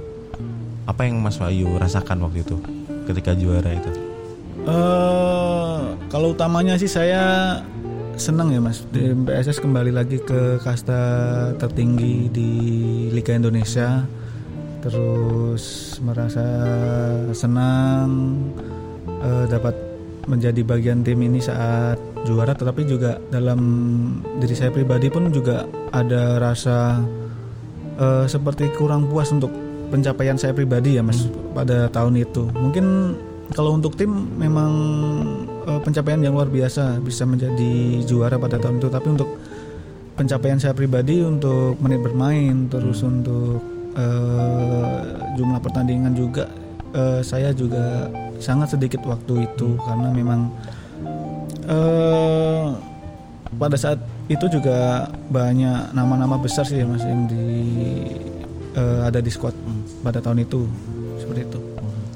Apa 0.86 1.10
yang 1.10 1.18
Mas 1.18 1.42
Wahyu 1.42 1.66
rasakan 1.82 2.30
waktu 2.30 2.46
itu 2.46 2.62
ketika 3.10 3.34
juara 3.34 3.74
itu? 3.74 3.90
Eh, 4.70 5.80
kalau 6.14 6.38
utamanya 6.38 6.78
sih 6.78 6.86
saya 6.86 7.58
senang 8.22 8.54
ya 8.54 8.62
mas 8.62 8.86
PSS 8.94 9.66
kembali 9.66 9.98
lagi 9.98 10.22
ke 10.22 10.62
kasta 10.62 11.02
tertinggi 11.58 12.30
di 12.30 12.52
Liga 13.10 13.34
Indonesia 13.34 14.06
terus 14.86 15.98
merasa 16.06 16.46
senang 17.34 18.38
eh, 19.24 19.46
dapat 19.50 19.76
menjadi 20.28 20.62
bagian 20.68 21.02
tim 21.08 21.24
ini 21.24 21.40
saat 21.40 21.96
juara 22.28 22.52
tetapi 22.52 22.84
juga 22.84 23.16
dalam 23.32 23.60
diri 24.44 24.52
saya 24.52 24.70
pribadi 24.76 25.08
pun 25.08 25.32
juga 25.32 25.64
ada 25.96 26.38
rasa 26.38 27.00
eh, 27.98 28.26
seperti 28.28 28.70
kurang 28.76 29.08
puas 29.08 29.32
untuk 29.32 29.50
pencapaian 29.88 30.36
saya 30.36 30.52
pribadi 30.52 31.00
ya 31.00 31.04
mas 31.04 31.32
pada 31.56 31.88
tahun 31.88 32.20
itu. 32.20 32.52
Mungkin 32.52 32.86
kalau 33.56 33.80
untuk 33.80 33.96
tim 33.96 34.12
memang 34.36 34.72
eh, 35.64 35.80
pencapaian 35.80 36.20
yang 36.20 36.36
luar 36.36 36.52
biasa 36.52 37.00
bisa 37.00 37.24
menjadi 37.24 38.04
juara 38.04 38.36
pada 38.36 38.60
tahun 38.60 38.84
itu 38.84 38.88
tapi 38.92 39.08
untuk 39.16 39.30
pencapaian 40.18 40.60
saya 40.60 40.74
pribadi 40.74 41.22
untuk 41.24 41.78
menit 41.80 42.02
bermain 42.04 42.68
terus 42.68 43.06
untuk 43.06 43.64
eh, 43.96 45.00
jumlah 45.40 45.62
pertandingan 45.64 46.12
juga 46.18 46.50
eh, 46.98 47.22
saya 47.22 47.54
juga 47.54 48.10
sangat 48.38 48.74
sedikit 48.74 49.02
waktu 49.04 49.46
itu 49.46 49.78
karena 49.80 50.10
memang 50.12 50.50
eh 51.68 52.68
pada 53.58 53.74
saat 53.74 53.98
itu 54.28 54.46
juga 54.52 55.08
banyak 55.30 55.94
nama-nama 55.94 56.36
besar 56.36 56.62
sih 56.62 56.82
ya 56.82 56.86
mas 56.86 57.02
yang 57.02 57.26
di 57.26 57.46
eh, 58.74 59.00
ada 59.04 59.18
di 59.18 59.30
squad 59.30 59.56
pada 60.02 60.20
tahun 60.20 60.44
itu 60.44 60.68
seperti 61.18 61.42
itu. 61.44 61.60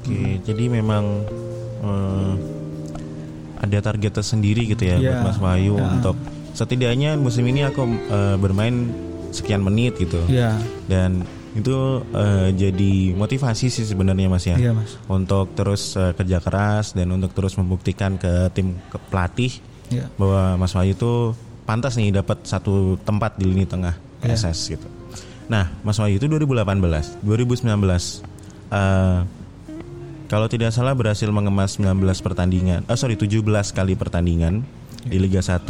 Oke, 0.02 0.22
jadi 0.44 0.64
memang 0.68 1.04
eh, 1.82 2.32
ada 3.62 3.78
target 3.80 4.12
tersendiri 4.12 4.66
gitu 4.66 4.82
ya 4.84 4.98
Iya. 4.98 5.10
buat 5.14 5.18
Mas 5.24 5.38
Wahyu 5.38 5.74
Ya. 5.74 5.86
untuk 5.88 6.16
setidaknya 6.52 7.14
musim 7.16 7.46
ini 7.46 7.62
aku 7.62 7.82
eh, 7.88 8.36
bermain 8.36 8.92
sekian 9.32 9.64
menit 9.64 9.96
gitu. 9.96 10.20
Iya, 10.28 10.58
Dan 10.84 11.24
itu 11.52 11.76
eh, 12.10 12.48
jadi 12.50 12.92
motivasi 13.12 13.68
sih 13.68 13.84
sebenarnya 13.84 14.26
Mas 14.26 14.44
ya. 14.44 14.56
iya 14.56 14.72
mas. 14.72 14.96
Untuk 15.04 15.52
terus 15.52 15.92
eh, 15.94 16.12
kerja 16.12 16.40
keras 16.40 16.92
dan 16.92 17.12
untuk 17.12 17.32
terus 17.32 17.54
membuktikan 17.54 18.16
ke 18.16 18.48
tim 18.52 18.80
ke 18.88 18.96
pelatih 19.08 19.52
Iya. 19.92 20.08
bahwa 20.16 20.56
Mas 20.56 20.72
Wahyu 20.72 20.96
itu 20.96 21.36
pantas 21.62 22.00
nih 22.00 22.08
dapat 22.10 22.48
satu 22.48 22.96
tempat 23.04 23.36
di 23.36 23.44
lini 23.44 23.68
tengah 23.68 23.92
Iya. 24.24 24.32
PSS 24.32 24.72
gitu. 24.72 24.88
Nah, 25.46 25.68
Mas 25.84 26.00
Wahyu 26.00 26.16
itu 26.16 26.24
2018, 26.24 27.20
2019 27.20 28.24
eh, 28.72 29.20
kalau 30.26 30.48
tidak 30.48 30.72
salah 30.72 30.96
berhasil 30.96 31.28
mengemas 31.28 31.76
19 31.76 32.00
pertandingan. 32.24 32.88
Oh 32.88 32.96
sorry 32.96 33.20
17 33.20 33.44
kali 33.70 33.92
pertandingan 33.92 34.64
di 35.04 35.20
Liga 35.20 35.44
1. 35.44 35.60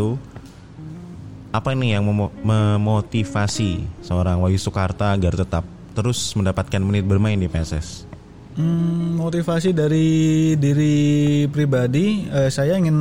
Apa 1.53 1.77
ini 1.77 1.93
yang 1.93 2.09
memo- 2.09 2.33
memotivasi 2.41 3.85
seorang 4.01 4.41
Wahyu 4.41 4.57
Sukarta 4.57 5.13
agar 5.13 5.37
tetap 5.37 5.69
terus 5.93 6.33
mendapatkan 6.33 6.81
menit 6.81 7.05
bermain 7.05 7.37
di 7.37 7.45
PSS? 7.45 8.09
Hmm, 8.57 9.21
motivasi 9.21 9.77
dari 9.77 10.09
diri 10.57 10.97
pribadi, 11.53 12.25
eh, 12.29 12.49
saya 12.49 12.81
ingin 12.81 12.97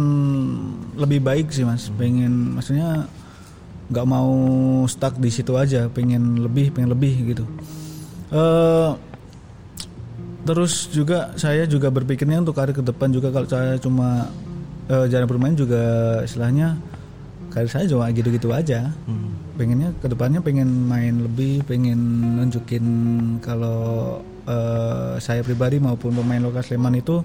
lebih 1.00 1.24
baik 1.24 1.48
sih 1.55 1.63
mas. 1.63 1.88
Pengen, 1.96 2.60
maksudnya 2.60 3.08
nggak 3.88 4.08
mau 4.08 4.31
stuck 4.88 5.15
di 5.15 5.31
situ 5.31 5.55
aja. 5.55 5.88
Pengen 5.88 6.43
lebih, 6.43 6.75
pengen 6.75 6.91
lebih 6.91 7.31
gitu. 7.31 7.48
Eh, 8.36 8.91
terus 10.43 10.91
juga 10.91 11.31
saya 11.39 11.63
juga 11.67 11.88
berpikirnya 11.88 12.43
untuk 12.43 12.60
karir 12.60 12.75
ke 12.75 12.84
depan 12.84 13.15
juga 13.15 13.31
kalau 13.31 13.48
saya 13.48 13.79
cuma 13.79 14.27
eh, 14.91 15.08
jarang 15.08 15.27
bermain 15.31 15.55
juga 15.55 16.20
istilahnya 16.24 16.75
karir 17.51 17.70
saya 17.70 17.86
cuma 17.86 18.08
gitu-gitu 18.15 18.50
aja. 18.55 18.89
Pengennya 19.60 19.91
ke 20.00 20.08
depannya 20.08 20.39
pengen 20.39 20.88
main 20.88 21.22
lebih, 21.22 21.62
pengen 21.67 22.00
nunjukin 22.39 22.86
kalau 23.43 24.20
eh, 24.48 25.20
saya 25.20 25.43
pribadi 25.43 25.77
maupun 25.77 26.15
pemain 26.15 26.41
lokal 26.41 26.63
Sleman 26.63 26.98
itu 26.98 27.22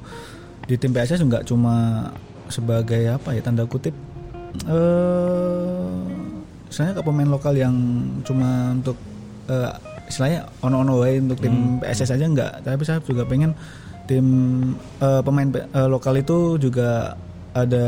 di 0.66 0.75
tim 0.75 0.90
PSS 0.90 1.23
nggak 1.23 1.47
cuma 1.47 2.11
sebagai 2.50 3.06
apa 3.11 3.35
ya 3.35 3.42
tanda 3.42 3.66
kutip 3.66 3.95
eh 4.66 5.87
saya 6.71 6.90
ke 6.92 7.00
pemain 7.02 7.30
lokal 7.30 7.54
yang 7.54 7.75
cuma 8.26 8.75
untuk 8.75 8.99
eh, 9.47 9.71
istilahnya 10.11 10.47
ono-ono 10.62 11.02
wae 11.02 11.18
untuk 11.23 11.38
tim 11.38 11.78
PSS 11.83 12.18
aja 12.18 12.26
nggak. 12.26 12.52
Tapi 12.66 12.83
saya 12.83 12.99
juga 13.02 13.23
pengen 13.26 13.54
tim 14.06 14.26
eh, 15.02 15.23
pemain 15.23 15.49
eh, 15.54 15.88
lokal 15.88 16.18
itu 16.21 16.59
juga 16.59 17.14
ada 17.57 17.87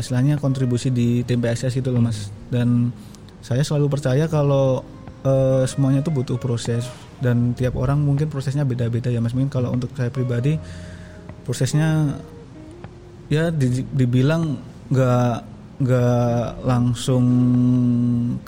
istilahnya 0.00 0.40
kontribusi 0.40 0.88
di 0.88 1.20
tim 1.28 1.44
PSS 1.44 1.84
itu 1.84 1.92
loh 1.92 2.00
mas. 2.00 2.32
Dan 2.48 2.88
saya 3.44 3.60
selalu 3.60 3.92
percaya 3.92 4.24
kalau 4.24 4.80
eh, 5.20 5.68
semuanya 5.68 6.00
itu 6.00 6.08
butuh 6.08 6.40
proses. 6.40 6.88
Dan 7.20 7.52
tiap 7.52 7.76
orang 7.76 8.00
mungkin 8.00 8.32
prosesnya 8.32 8.64
beda-beda 8.64 9.12
ya 9.12 9.20
mas. 9.20 9.36
Mungkin 9.36 9.52
kalau 9.52 9.68
untuk 9.76 9.92
saya 9.92 10.08
pribadi 10.08 10.56
prosesnya 11.44 12.16
ya 13.28 13.52
di- 13.52 13.84
dibilang 13.92 14.56
nggak 14.88 15.36
nggak 15.74 16.48
langsung 16.64 17.24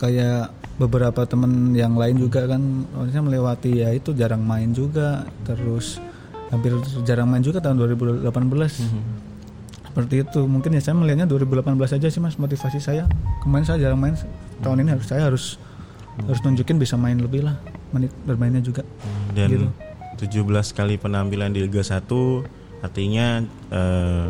kayak 0.01 0.49
beberapa 0.81 1.29
temen 1.29 1.77
yang 1.77 1.93
lain 1.93 2.17
juga 2.17 2.49
kan. 2.49 2.61
Maksudnya 2.89 3.21
melewati 3.21 3.71
ya 3.85 3.93
itu 3.93 4.17
jarang 4.17 4.41
main 4.41 4.73
juga. 4.73 5.29
Terus 5.45 6.01
hampir 6.49 6.73
jarang 7.05 7.29
main 7.29 7.45
juga 7.45 7.61
tahun 7.61 7.85
2018 8.01 8.25
seperti 9.97 10.29
itu 10.29 10.45
mungkin 10.45 10.77
ya 10.77 10.85
saya 10.85 10.93
melihatnya 10.93 11.25
2018 11.25 11.73
aja 11.73 12.09
sih 12.13 12.21
mas 12.21 12.37
motivasi 12.37 12.85
saya 12.85 13.09
kemarin 13.41 13.65
saya 13.65 13.81
jarang 13.81 13.97
main 13.97 14.13
tahun 14.61 14.85
ini 14.85 14.93
harus 14.93 15.07
saya 15.09 15.25
harus 15.25 15.57
harus 16.21 16.41
nunjukin 16.45 16.77
bisa 16.77 17.01
main 17.01 17.17
lebih 17.17 17.49
lah 17.49 17.57
menit 17.97 18.13
bermainnya 18.29 18.61
juga 18.61 18.85
Dan 19.33 19.49
Gitu. 19.49 19.69
17 20.45 20.77
kali 20.77 21.01
penampilan 21.01 21.49
di 21.49 21.65
Liga 21.65 21.81
1 21.81 22.05
artinya 22.85 23.41
eh, 23.73 24.29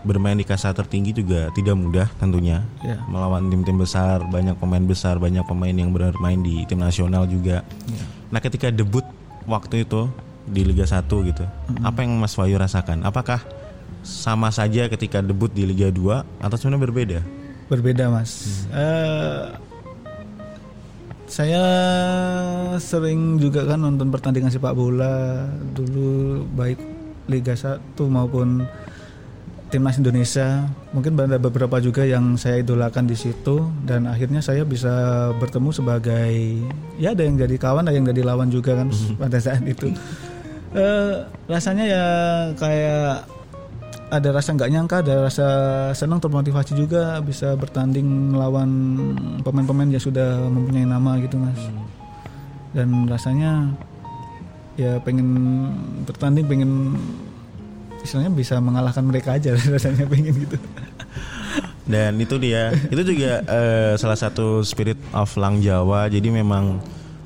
bermain 0.00 0.40
di 0.40 0.48
kasta 0.48 0.72
tertinggi 0.72 1.12
juga 1.12 1.52
tidak 1.52 1.76
mudah 1.76 2.08
tentunya. 2.16 2.64
ya 2.80 3.04
Melawan 3.04 3.52
tim-tim 3.52 3.76
besar, 3.76 4.24
banyak 4.24 4.56
pemain 4.56 4.80
besar, 4.80 5.20
banyak 5.20 5.44
pemain 5.44 5.76
yang 5.76 5.92
bermain 5.92 6.40
di 6.40 6.64
tim 6.64 6.80
nasional 6.80 7.28
juga. 7.28 7.60
ya. 7.84 8.04
Nah, 8.32 8.40
ketika 8.40 8.72
debut 8.72 9.04
waktu 9.44 9.84
itu 9.84 10.08
di 10.48 10.64
Liga 10.64 10.88
1 10.88 11.04
gitu. 11.28 11.44
Apa 11.84 12.04
yang 12.04 12.16
Mas 12.16 12.32
Wahyu 12.36 12.56
rasakan? 12.56 13.04
Apakah 13.04 13.44
sama 14.02 14.48
saja 14.48 14.88
ketika 14.88 15.20
debut 15.20 15.52
di 15.52 15.68
Liga 15.68 15.92
2 15.92 16.44
atau 16.44 16.56
sebenarnya 16.56 16.84
berbeda? 16.88 17.20
berbeda 17.68 18.08
mas 18.08 18.64
Eh, 18.72 19.44
saya 21.28 21.64
sering 22.80 23.36
juga 23.36 23.68
kan 23.68 23.84
nonton 23.84 24.08
pertandingan 24.08 24.48
sepak 24.48 24.72
bola 24.72 25.44
dulu 25.76 26.40
baik 26.56 26.80
Liga 27.28 27.52
1 27.52 27.76
maupun 28.08 28.64
timnas 29.68 30.00
Indonesia. 30.00 30.64
Mungkin 30.96 31.12
ada 31.20 31.36
beberapa 31.36 31.76
juga 31.84 32.08
yang 32.08 32.40
saya 32.40 32.64
idolakan 32.64 33.04
di 33.04 33.12
situ 33.12 33.68
dan 33.84 34.08
akhirnya 34.08 34.40
saya 34.40 34.64
bisa 34.64 35.28
bertemu 35.36 35.68
sebagai 35.76 36.32
ya 36.96 37.12
ada 37.12 37.22
yang 37.28 37.36
jadi 37.36 37.56
kawan, 37.60 37.84
ada 37.84 37.92
yang 37.92 38.08
jadi 38.08 38.24
lawan 38.24 38.48
juga 38.48 38.80
kan 38.80 38.88
pada 39.20 39.36
saat 39.36 39.60
itu. 39.68 39.92
Eh, 40.72 41.14
rasanya 41.44 41.84
ya 41.84 42.04
kayak 42.56 43.28
ada 44.08 44.28
rasa 44.32 44.56
nggak 44.56 44.70
nyangka, 44.70 44.96
ada 45.04 45.14
rasa 45.24 45.46
senang 45.92 46.16
termotivasi 46.18 46.72
juga 46.72 47.20
bisa 47.20 47.52
bertanding 47.54 48.32
melawan 48.32 48.70
pemain-pemain 49.44 49.88
yang 49.88 50.00
sudah 50.00 50.48
mempunyai 50.48 50.84
nama 50.84 51.20
gitu 51.20 51.36
mas. 51.36 51.60
Dan 52.72 53.04
rasanya 53.04 53.68
ya 54.76 54.96
pengen 55.00 55.28
bertanding, 56.04 56.46
pengen 56.48 56.70
istilahnya 58.00 58.32
bisa 58.32 58.56
mengalahkan 58.58 59.04
mereka 59.04 59.36
aja 59.36 59.52
rasanya 59.76 60.08
pengen 60.08 60.34
gitu. 60.40 60.56
Dan 61.88 62.20
itu 62.20 62.36
dia, 62.36 62.72
itu 62.92 63.00
juga 63.02 63.40
eh, 63.44 63.92
salah 63.96 64.16
satu 64.16 64.60
spirit 64.60 64.96
of 65.12 65.32
Lang 65.36 65.60
Jawa. 65.60 66.08
Jadi 66.08 66.28
memang 66.28 66.80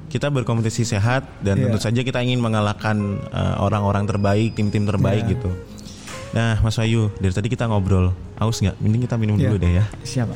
kita 0.07 0.31
berkompetisi 0.31 0.85
sehat 0.85 1.25
dan 1.43 1.59
Iya. 1.59 1.63
tentu 1.67 1.79
saja 1.79 2.01
kita 2.03 2.23
ingin 2.23 2.43
mengalahkan 2.43 2.97
eh, 3.31 3.55
orang-orang 3.59 4.07
terbaik, 4.07 4.55
tim-tim 4.55 4.83
terbaik 4.83 5.27
Iya. 5.27 5.33
gitu. 5.39 5.51
Nah, 6.33 6.57
Mas 6.65 6.81
Wahyu, 6.81 7.13
dari 7.21 7.33
tadi 7.37 7.49
kita 7.53 7.69
ngobrol, 7.69 8.17
haus 8.41 8.57
nggak? 8.59 8.81
Mending 8.81 9.05
kita 9.05 9.21
minum 9.21 9.37
Iya. 9.37 9.53
dulu 9.53 9.57
deh 9.61 9.73
ya. 9.77 9.85
Siapa? 10.01 10.33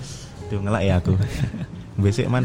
Tuh 0.53 0.61
ngelak 0.61 0.83
ya 0.85 0.95
aku. 1.01 1.17
Besek 2.03 2.29
man. 2.29 2.45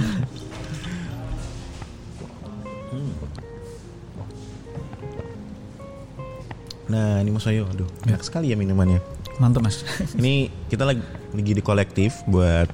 Nah, 6.91 7.23
ini 7.23 7.31
Mas 7.31 7.47
Wahyu, 7.47 7.63
aduh, 7.67 7.87
enak 8.03 8.19
sekali 8.19 8.51
ya 8.51 8.57
minumannya. 8.59 8.99
Mantap 9.39 9.63
mas. 9.63 9.81
Ini 10.19 10.51
kita 10.67 10.83
lagi, 10.83 11.01
lagi 11.31 11.51
di 11.55 11.63
kolektif 11.63 12.19
buat 12.27 12.67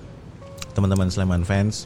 teman-teman 0.74 1.08
Sleman 1.08 1.46
fans. 1.46 1.86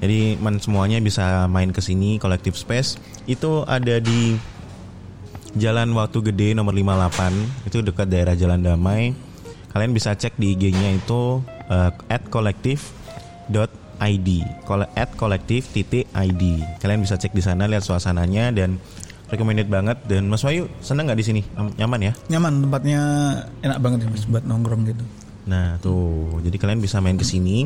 Jadi 0.00 0.34
man 0.40 0.58
semuanya 0.58 0.98
bisa 0.98 1.46
main 1.46 1.70
ke 1.70 1.78
sini 1.78 2.16
kolektif 2.18 2.56
space. 2.56 2.96
Itu 3.28 3.62
ada 3.64 4.00
di 4.00 4.34
Jalan 5.56 5.96
Watu 5.96 6.20
Gede 6.20 6.52
nomor 6.52 6.76
58. 6.76 7.68
Itu 7.68 7.80
dekat 7.80 8.12
daerah 8.12 8.36
Jalan 8.36 8.60
Damai. 8.60 9.16
Kalian 9.72 9.96
bisa 9.96 10.12
cek 10.12 10.36
di 10.36 10.52
IG-nya 10.52 10.92
itu 10.92 11.40
uh, 11.68 11.90
@collective.id. 12.28 14.28
Kole- 14.68 14.92
at 14.92 15.10
collective.id. 15.16 16.42
Kalian 16.80 17.00
bisa 17.00 17.16
cek 17.16 17.32
di 17.32 17.40
sana 17.40 17.64
lihat 17.64 17.84
suasananya 17.84 18.52
dan 18.52 18.76
recommended 19.32 19.72
banget 19.72 19.96
dan 20.06 20.28
Mas 20.28 20.44
Wahyu 20.44 20.68
seneng 20.84 21.08
nggak 21.08 21.20
di 21.20 21.24
sini? 21.24 21.42
Am- 21.56 21.72
Nyaman 21.72 22.00
ya? 22.04 22.12
Nyaman 22.30 22.68
tempatnya 22.68 23.00
enak 23.64 23.78
banget 23.80 23.98
ya 24.06 24.08
mas 24.12 24.24
buat 24.28 24.44
nongkrong 24.44 24.84
gitu. 24.92 25.04
Nah 25.48 25.80
tuh, 25.80 26.36
jadi 26.44 26.56
kalian 26.60 26.84
bisa 26.84 27.00
main 27.00 27.16
ke 27.16 27.24
sini. 27.24 27.64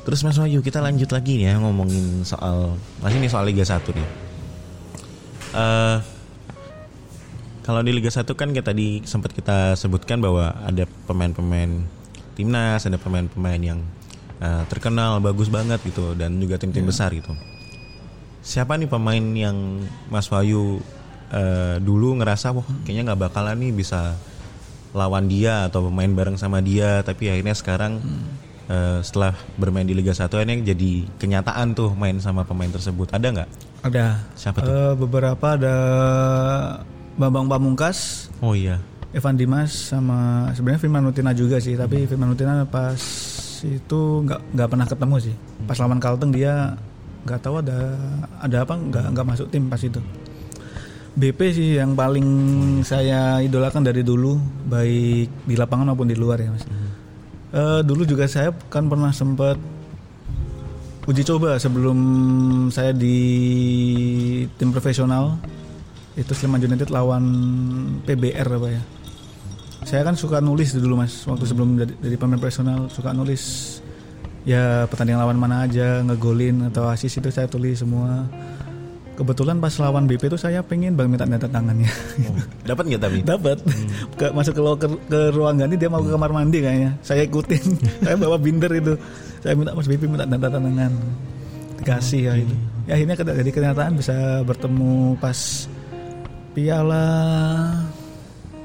Terus 0.00 0.24
Mas 0.24 0.40
Wahyu 0.40 0.64
kita 0.64 0.80
lanjut 0.80 1.12
lagi 1.12 1.44
ya 1.44 1.60
ngomongin 1.60 2.24
soal 2.24 2.80
masih 3.04 3.20
nih 3.20 3.30
soal 3.30 3.44
Liga 3.50 3.66
1 3.66 3.82
nih. 3.92 4.08
Eh 5.58 5.96
kalau 7.70 7.86
di 7.86 7.94
Liga 7.94 8.10
1 8.10 8.26
kan 8.34 8.50
kita 8.50 8.74
tadi 8.74 8.98
sempat 9.06 9.30
kita 9.30 9.78
sebutkan 9.78 10.18
bahwa 10.18 10.50
ada 10.66 10.90
pemain-pemain 11.06 11.86
timnas, 12.34 12.82
ada 12.82 12.98
pemain-pemain 12.98 13.62
yang 13.62 13.78
eh, 14.42 14.66
terkenal 14.66 15.22
bagus 15.22 15.46
banget 15.46 15.78
gitu 15.86 16.18
dan 16.18 16.34
juga 16.42 16.58
tim-tim 16.58 16.82
besar 16.82 17.14
gitu. 17.14 17.30
Siapa 18.42 18.74
nih 18.74 18.90
pemain 18.90 19.22
yang 19.22 19.86
Mas 20.10 20.26
Wahyu 20.34 20.82
eh, 21.30 21.78
dulu 21.78 22.18
ngerasa 22.18 22.50
wah 22.50 22.66
kayaknya 22.82 23.14
nggak 23.14 23.30
bakalan 23.30 23.54
nih 23.62 23.70
bisa 23.70 24.18
lawan 24.90 25.30
dia 25.30 25.70
atau 25.70 25.86
bermain 25.86 26.10
bareng 26.10 26.34
sama 26.34 26.58
dia 26.58 27.06
tapi 27.06 27.30
akhirnya 27.30 27.54
sekarang 27.54 28.02
eh, 28.66 28.98
setelah 29.06 29.38
bermain 29.54 29.86
di 29.86 29.94
Liga 29.94 30.10
1 30.10 30.26
akhirnya 30.26 30.74
jadi 30.74 31.06
kenyataan 31.22 31.78
tuh 31.78 31.94
main 31.94 32.18
sama 32.18 32.42
pemain 32.42 32.74
tersebut. 32.74 33.14
Ada 33.14 33.26
nggak? 33.30 33.50
Ada. 33.86 34.26
siapa 34.34 34.58
tuh? 34.58 34.74
Eh, 34.74 34.94
beberapa 34.98 35.46
ada 35.54 35.76
Bambang 37.18 37.50
Pamungkas, 37.50 38.30
oh 38.44 38.54
iya 38.54 38.78
Evan 39.10 39.34
Dimas 39.34 39.90
sama 39.90 40.50
sebenarnya 40.54 40.80
Firman 40.86 41.02
Nutina 41.02 41.34
juga 41.34 41.58
sih, 41.58 41.74
tapi 41.74 42.06
Firman 42.06 42.30
Nutina 42.30 42.62
pas 42.62 43.00
itu 43.66 44.00
nggak 44.22 44.54
nggak 44.54 44.68
pernah 44.70 44.86
ketemu 44.86 45.16
sih. 45.18 45.34
Pas 45.66 45.76
lawan 45.82 45.98
Kalteng 45.98 46.30
dia 46.30 46.78
nggak 47.26 47.40
tahu 47.42 47.60
ada 47.60 47.98
ada 48.38 48.56
apa 48.62 48.74
nggak 48.78 49.06
nggak 49.12 49.26
masuk 49.26 49.46
tim 49.50 49.66
pas 49.66 49.82
itu. 49.82 49.98
BP 51.10 51.40
sih 51.50 51.68
yang 51.74 51.98
paling 51.98 52.28
saya 52.86 53.42
idolakan 53.42 53.82
dari 53.82 54.06
dulu 54.06 54.38
baik 54.70 55.28
di 55.42 55.54
lapangan 55.58 55.90
maupun 55.90 56.06
di 56.06 56.14
luar 56.14 56.38
ya 56.38 56.54
mas. 56.54 56.64
Eh, 57.50 57.80
dulu 57.82 58.06
juga 58.06 58.30
saya 58.30 58.54
kan 58.70 58.86
pernah 58.86 59.10
sempat 59.10 59.58
uji 61.10 61.26
coba 61.26 61.58
sebelum 61.58 61.98
saya 62.70 62.94
di 62.94 63.18
tim 64.54 64.70
profesional 64.70 65.34
itu 66.20 66.32
Sleman 66.36 66.60
United 66.60 66.92
lawan 66.92 67.24
PBR 68.04 68.44
apa 68.44 68.68
ya. 68.68 68.82
Saya 69.88 70.04
kan 70.04 70.12
suka 70.12 70.44
nulis 70.44 70.76
dulu 70.76 71.00
mas. 71.00 71.24
Waktu 71.24 71.44
sebelum 71.48 71.80
jadi, 71.80 71.92
jadi 71.96 72.14
pemain 72.20 72.36
profesional 72.36 72.92
suka 72.92 73.16
nulis. 73.16 73.76
Ya 74.44 74.84
pertandingan 74.88 75.24
lawan 75.24 75.40
mana 75.40 75.64
aja 75.64 76.04
ngegolin 76.04 76.68
atau 76.68 76.88
asis 76.92 77.16
itu 77.16 77.28
saya 77.32 77.48
tulis 77.48 77.80
semua. 77.80 78.28
Kebetulan 79.16 79.60
pas 79.60 79.72
lawan 79.76 80.08
BP 80.08 80.32
itu 80.32 80.38
saya 80.40 80.64
pengen 80.64 80.96
banget 80.96 81.20
minta 81.20 81.26
tanda 81.28 81.48
tangannya. 81.48 81.92
Oh, 82.24 82.40
dapat 82.64 82.84
nggak 82.88 83.02
tapi? 83.04 83.18
Dapat. 83.36 83.58
Ke- 84.16 84.32
masuk 84.32 84.56
ke 84.56 84.62
loker 84.64 84.90
ke 85.12 85.20
ruang 85.36 85.60
ganti 85.60 85.76
dia 85.76 85.92
mau 85.92 86.00
ke 86.00 86.08
kamar 86.08 86.32
mandi 86.32 86.64
kayaknya. 86.64 86.96
Saya 87.04 87.28
ikutin. 87.28 87.64
Saya 88.04 88.16
bawa 88.16 88.40
binder 88.40 88.72
itu. 88.72 88.96
Saya 89.44 89.56
minta 89.56 89.76
mas 89.76 89.88
BP 89.88 90.08
minta 90.08 90.24
tanda 90.24 90.48
tangan. 90.48 90.92
Dikasih 91.80 92.20
ya 92.28 92.32
itu. 92.36 92.54
Ya 92.88 92.96
akhirnya 92.96 93.16
jadi 93.16 93.50
kenyataan 93.52 93.92
bisa 94.00 94.40
bertemu 94.44 95.20
pas 95.20 95.68
piala 96.50 97.06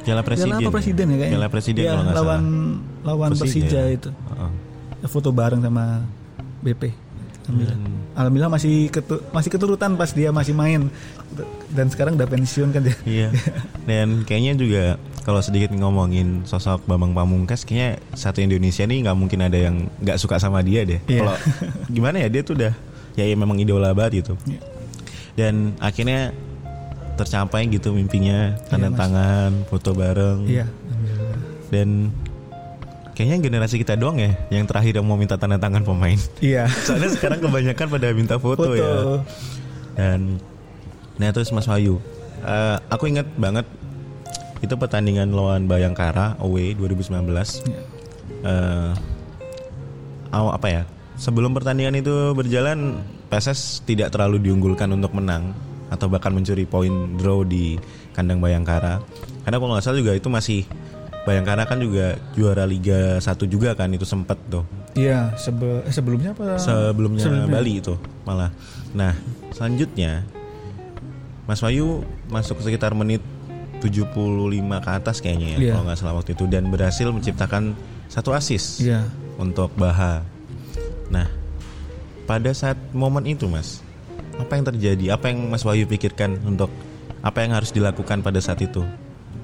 Piala 0.05 0.21
Presiden 0.21 0.53
piala 0.53 0.61
apa 0.61 0.69
presiden 0.71 1.05
ya 1.09 1.17
kayaknya 1.17 1.33
Piala 1.33 1.49
Presiden 1.49 1.81
Ya, 1.81 1.91
kalau 1.91 2.03
nggak 2.05 2.15
lawan 2.15 2.43
salah 2.43 3.05
lawan 3.05 3.29
Persija, 3.33 3.81
ya. 3.81 3.83
itu 3.89 4.09
Heeh. 4.13 4.51
Ya, 5.01 5.07
foto 5.09 5.29
bareng 5.29 5.61
sama 5.61 6.05
BP 6.61 6.83
Alhamdulillah. 7.45 7.77
Hmm. 7.77 7.97
Alhamdulillah 8.17 8.51
masih 8.51 8.75
ketu- 8.89 9.21
masih 9.29 9.49
keturutan 9.53 9.93
pas 9.93 10.09
dia 10.09 10.33
masih 10.33 10.57
main 10.57 10.89
dan 11.69 11.93
sekarang 11.93 12.17
udah 12.17 12.25
pensiun 12.25 12.73
kan 12.73 12.81
dia. 12.81 12.97
Iya. 13.05 13.29
Dan 13.89 14.25
kayaknya 14.25 14.57
juga 14.57 14.83
kalau 15.21 15.45
sedikit 15.45 15.69
ngomongin 15.69 16.41
sosok 16.49 16.81
Bambang 16.89 17.13
Pamungkas, 17.13 17.61
kayaknya 17.61 18.01
satu 18.17 18.41
Indonesia 18.41 18.81
nih 18.81 19.05
nggak 19.05 19.13
mungkin 19.13 19.45
ada 19.45 19.61
yang 19.61 19.85
nggak 20.01 20.17
suka 20.17 20.41
sama 20.41 20.65
dia 20.65 20.89
deh. 20.89 20.97
Iya. 21.05 21.21
Kalau 21.21 21.35
gimana 21.95 22.17
ya 22.17 22.33
dia 22.33 22.41
tuh 22.41 22.57
udah 22.57 22.73
ya, 23.13 23.29
ya 23.29 23.35
memang 23.37 23.61
idola 23.61 23.93
banget 23.93 24.25
gitu. 24.25 24.33
Iya. 24.49 24.59
Dan 25.37 25.77
akhirnya 25.77 26.33
tercapai 27.15 27.65
gitu 27.67 27.91
mimpinya, 27.91 28.53
tanda 28.67 28.87
Iya, 28.87 28.93
Mas. 28.93 28.99
tangan, 28.99 29.51
foto 29.65 29.89
bareng. 29.91 30.39
Iya. 30.45 30.65
Alhamdulillah. 30.67 31.37
Dan 31.71 31.89
kayaknya 33.11 33.37
generasi 33.41 33.75
kita 33.79 33.95
doang 33.95 34.19
ya 34.19 34.35
yang 34.51 34.67
terakhir 34.67 34.99
yang 34.99 35.07
mau 35.07 35.15
minta 35.15 35.39
tanda 35.39 35.55
tangan 35.55 35.81
pemain. 35.81 36.19
Iya. 36.39 36.67
Soalnya 36.85 37.09
sekarang 37.09 37.39
kebanyakan 37.39 37.87
pada 37.89 38.07
minta 38.11 38.35
foto, 38.35 38.67
Foto. 38.67 38.75
ya. 38.75 38.91
Dan 39.95 40.37
nah 41.15 41.31
terus 41.31 41.47
Mas 41.49 41.63
Wahyu, 41.65 42.03
eh, 42.43 42.77
aku 42.91 43.07
ingat 43.07 43.25
banget 43.35 43.63
itu 44.59 44.75
pertandingan 44.75 45.31
lawan 45.31 45.65
Bayangkara 45.65 46.35
away 46.37 46.75
2019. 46.75 47.31
Iya. 47.63 47.81
Aw- 50.29 50.53
apa 50.53 50.67
ya? 50.67 50.83
Sebelum 51.15 51.55
pertandingan 51.55 51.95
itu 51.95 52.11
berjalan, 52.35 52.99
PSS 53.31 53.79
tidak 53.87 54.11
terlalu 54.11 54.43
diunggulkan 54.43 54.91
untuk 54.91 55.15
menang 55.15 55.55
atau 55.87 56.07
bahkan 56.07 56.31
mencuri 56.31 56.63
poin 56.63 56.89
draw 57.15 57.41
di 57.41 57.77
kandang 58.11 58.39
Bayangkara. 58.39 58.99
Karena 59.43 59.57
kalau 59.57 59.71
nggak 59.73 59.83
salah 59.83 59.99
juga 59.99 60.13
itu 60.13 60.27
masih 60.27 60.65
Bayangkara 61.23 61.65
kan 61.65 61.77
juga 61.77 62.17
juara 62.33 62.63
Liga 62.63 63.17
1 63.17 63.25
juga 63.45 63.73
kan 63.73 63.89
itu 63.89 64.05
sempat 64.05 64.37
tuh 64.45 64.61
Iya, 64.93 65.33
sebe- 65.35 65.81
eh, 65.81 65.89
sebelumnya 65.89 66.31
apa? 66.31 66.55
sebelumnya 66.55 67.25
Bali 67.45 67.81
itu 67.81 67.97
malah. 68.23 68.53
Nah, 68.93 69.11
selanjutnya 69.49 70.21
Mas 71.45 71.59
Wahyu 71.59 72.01
masuk 72.25 72.57
sekitar 72.59 72.93
menit 72.93 73.21
75 73.81 74.01
ke 74.79 74.89
atas 74.89 75.17
kayaknya 75.19 75.47
ya 75.47 75.57
Iya. 75.59 75.71
kalau 75.73 75.83
nggak 75.85 75.97
salah 75.97 76.15
waktu 76.15 76.31
itu 76.31 76.45
dan 76.45 76.69
berhasil 76.69 77.05
menciptakan 77.05 77.73
satu 78.07 78.31
asis 78.31 78.81
Iya. 78.81 79.05
untuk 79.35 79.69
Baha. 79.75 80.25
Nah, 81.07 81.27
pada 82.23 82.49
saat 82.49 82.77
momen 82.91 83.25
itu 83.27 83.45
Mas, 83.45 83.84
apa 84.39 84.51
yang 84.55 84.65
terjadi? 84.67 85.05
Apa 85.15 85.31
yang 85.31 85.47
Mas 85.47 85.63
Wahyu 85.63 85.87
pikirkan 85.87 86.39
untuk 86.43 86.69
apa 87.21 87.41
yang 87.41 87.55
harus 87.55 87.71
dilakukan 87.71 88.21
pada 88.21 88.39
saat 88.43 88.61
itu? 88.61 88.83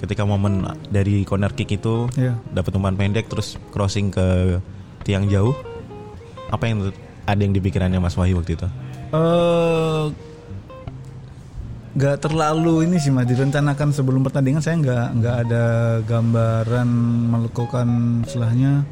Ketika 0.02 0.26
momen 0.26 0.66
dari 0.90 1.22
corner 1.24 1.54
kick 1.54 1.78
itu 1.78 2.10
Iya. 2.18 2.38
dapat 2.50 2.74
umpan 2.74 2.98
pendek 2.98 3.30
terus 3.30 3.56
crossing 3.70 4.10
ke 4.10 4.58
tiang 5.06 5.30
jauh, 5.30 5.54
apa 6.50 6.66
yang 6.66 6.90
ada 7.30 7.42
yang 7.42 7.54
di 7.54 7.62
pikirannya 7.62 8.02
Mas 8.02 8.18
Wahyu 8.18 8.42
waktu 8.42 8.58
itu? 8.58 8.68
Eh, 9.12 10.06
nggak 11.92 12.24
terlalu 12.24 12.88
ini 12.88 13.04
sih 13.04 13.12
mas 13.12 13.28
direncanakan 13.28 13.92
sebelum 13.92 14.24
pertandingan 14.24 14.64
saya 14.64 14.80
nggak 14.80 15.08
nggak 15.20 15.36
ada 15.44 15.64
gambaran 16.08 16.88
melakukan 17.28 17.88
selahnya 18.32 18.88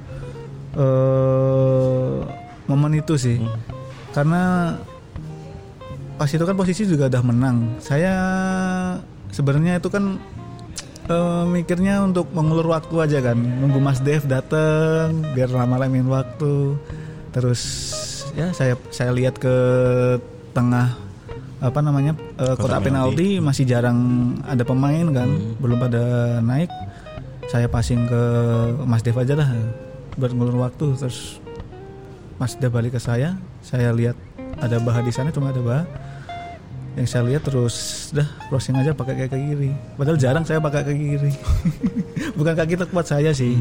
eh 0.75 2.19
momen 2.67 2.99
itu 2.99 3.15
sih 3.15 3.39
karena 4.11 4.75
pas 6.19 6.27
itu 6.27 6.43
kan 6.43 6.55
posisi 6.59 6.83
juga 6.83 7.07
udah 7.07 7.23
menang. 7.23 7.79
Saya 7.79 8.13
sebenarnya 9.31 9.79
itu 9.79 9.87
kan 9.87 10.19
eh, 11.07 11.43
mikirnya 11.47 12.03
untuk 12.03 12.27
mengulur 12.35 12.75
waktu 12.75 12.95
aja 12.99 13.31
kan. 13.31 13.39
Nunggu 13.39 13.79
Mas 13.79 14.03
Dev 14.03 14.27
dateng 14.27 15.23
biar 15.31 15.47
lama-lamain 15.47 16.03
waktu. 16.03 16.75
Terus 17.31 17.61
ya 18.35 18.51
saya 18.51 18.75
saya 18.91 19.15
lihat 19.15 19.39
ke 19.39 19.55
tengah 20.51 20.91
apa 21.63 21.79
namanya 21.79 22.19
eh, 22.35 22.55
kotak 22.59 22.83
penalti. 22.91 23.39
Masih 23.39 23.63
jarang 23.63 24.35
ada 24.43 24.67
pemain 24.67 25.07
kan. 25.15 25.29
Belum 25.63 25.79
pada 25.79 26.03
naik. 26.43 26.67
Saya 27.47 27.71
passing 27.71 28.11
ke 28.11 28.21
Mas 28.83 29.01
Dev 29.07 29.15
aja 29.15 29.39
lah 29.39 29.47
buat 30.19 30.35
ngulur 30.35 30.67
waktu. 30.67 30.99
Terus 30.99 31.39
Mas 32.35 32.59
Dev 32.59 32.75
balik 32.75 32.99
ke 32.99 33.01
saya. 33.01 33.39
Saya 33.63 33.95
lihat 33.95 34.19
ada 34.59 34.83
Baha 34.83 34.99
di 34.99 35.15
sana 35.15 35.31
cuma 35.31 35.55
ada 35.55 35.63
Baha 35.63 36.08
yang 36.99 37.07
saya 37.07 37.23
lihat 37.23 37.41
terus 37.41 37.75
dah 38.11 38.27
crossing 38.45 38.75
aja 38.75 38.91
pakai 38.91 39.15
kaki 39.23 39.31
kiri 39.47 39.71
padahal 39.95 40.19
jarang 40.19 40.43
saya 40.43 40.59
pakai 40.59 40.83
kaki 40.83 40.95
kiri 41.09 41.31
bukan 42.37 42.53
kaki 42.53 42.75
terkuat 42.75 43.07
saya 43.07 43.31
sih. 43.31 43.55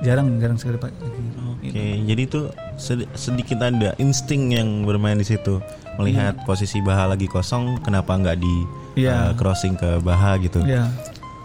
Jarang 0.00 0.36
jarang 0.36 0.56
sekali 0.56 0.76
pakai 0.76 0.96
kaki 0.96 1.12
kiri 1.12 1.32
Oke, 1.64 1.86
jadi 2.04 2.22
itu 2.22 2.40
sedi- 2.76 3.08
sedikit 3.14 3.56
ada 3.58 3.96
insting 3.96 4.52
yang 4.52 4.68
bermain 4.82 5.16
di 5.16 5.24
situ. 5.24 5.60
Melihat 5.94 6.36
posisi 6.42 6.80
Baha 6.80 7.08
lagi 7.08 7.24
kosong, 7.24 7.80
kenapa 7.80 8.12
nggak 8.14 8.36
di 8.36 8.54
Iya. 8.96 9.30
eh, 9.30 9.32
crossing 9.34 9.72
ke 9.74 9.96
Baha 9.98 10.36
gitu. 10.38 10.60
ya 10.60 10.88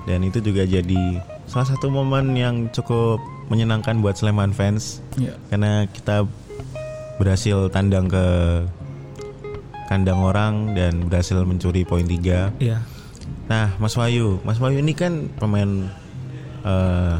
Dan 0.03 0.23
itu 0.23 0.39
juga 0.39 0.63
jadi 0.63 1.19
salah 1.45 1.67
satu 1.67 1.87
momen 1.87 2.33
yang 2.33 2.67
cukup 2.69 3.19
menyenangkan 3.47 3.99
buat 3.99 4.15
Sleman 4.15 4.51
fans. 4.51 4.99
Ya 5.15 5.35
karena 5.47 5.87
kita 5.87 6.27
berhasil 7.15 7.67
tandang 7.69 8.07
ke 8.07 8.25
kandang 9.89 10.21
orang 10.21 10.77
dan 10.77 11.09
berhasil 11.09 11.41
mencuri 11.41 11.81
poin 11.81 12.05
tiga. 12.05 12.53
ya 12.61 12.85
Nah, 13.49 13.73
Mas 13.81 13.97
Wahyu, 13.97 14.37
Mas 14.45 14.61
Wahyu 14.61 14.85
ini 14.85 14.93
kan 14.93 15.25
pemain 15.41 15.89
eh 16.61 17.15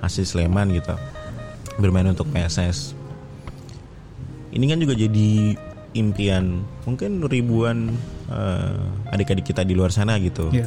asli 0.00 0.24
Sleman 0.24 0.72
gitu, 0.72 0.96
bermain 1.76 2.08
untuk 2.08 2.24
PSS. 2.32 2.96
Ini 4.48 4.64
kan 4.64 4.80
juga 4.80 4.96
jadi 4.96 5.52
impian 5.92 6.64
mungkin 6.88 7.20
ribuan 7.20 7.92
eh, 8.32 9.12
adik-adik 9.12 9.52
kita 9.52 9.60
di 9.60 9.76
luar 9.76 9.92
sana 9.92 10.16
gitu. 10.16 10.48
ya 10.54 10.64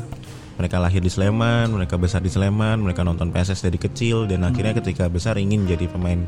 Mereka 0.61 0.77
lahir 0.77 1.01
di 1.01 1.09
Sleman, 1.09 1.73
mereka 1.73 1.97
besar 1.97 2.21
di 2.21 2.29
Sleman, 2.29 2.85
mereka 2.85 3.01
nonton 3.01 3.33
PSS 3.33 3.65
dari 3.65 3.81
kecil 3.81 4.29
dan 4.29 4.45
akhirnya 4.45 4.77
ketika 4.77 5.09
besar 5.09 5.41
ingin 5.41 5.65
jadi 5.65 5.89
pemain 5.89 6.21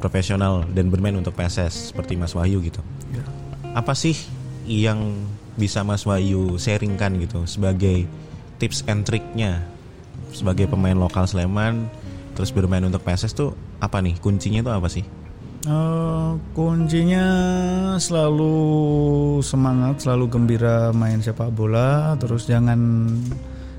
profesional 0.00 0.64
dan 0.72 0.88
bermain 0.88 1.12
untuk 1.12 1.36
PSS 1.36 1.92
seperti 1.92 2.16
Mas 2.16 2.32
Wahyu 2.32 2.64
gitu. 2.64 2.80
ya 3.12 3.20
Apa 3.76 3.92
sih 3.92 4.16
yang 4.66 5.26
bisa 5.56 5.80
Mas 5.86 6.04
Wahyu 6.04 6.60
sharingkan 6.60 7.16
gitu 7.22 7.48
sebagai 7.48 8.04
tips 8.60 8.84
and 8.90 9.06
triknya 9.08 9.64
sebagai 10.34 10.68
pemain 10.68 10.96
lokal 10.98 11.24
Sleman 11.24 11.88
terus 12.36 12.52
bermain 12.52 12.84
untuk 12.84 13.00
PSS 13.00 13.32
tuh 13.32 13.50
apa 13.80 14.04
nih 14.04 14.20
kuncinya 14.20 14.60
itu 14.60 14.72
apa 14.72 14.88
sih? 14.92 15.04
Eh, 15.66 16.30
kuncinya 16.54 17.26
selalu 17.98 18.54
semangat, 19.42 19.98
selalu 19.98 20.30
gembira 20.30 20.94
main 20.94 21.18
sepak 21.18 21.50
bola, 21.50 22.14
terus 22.22 22.46
jangan 22.46 22.78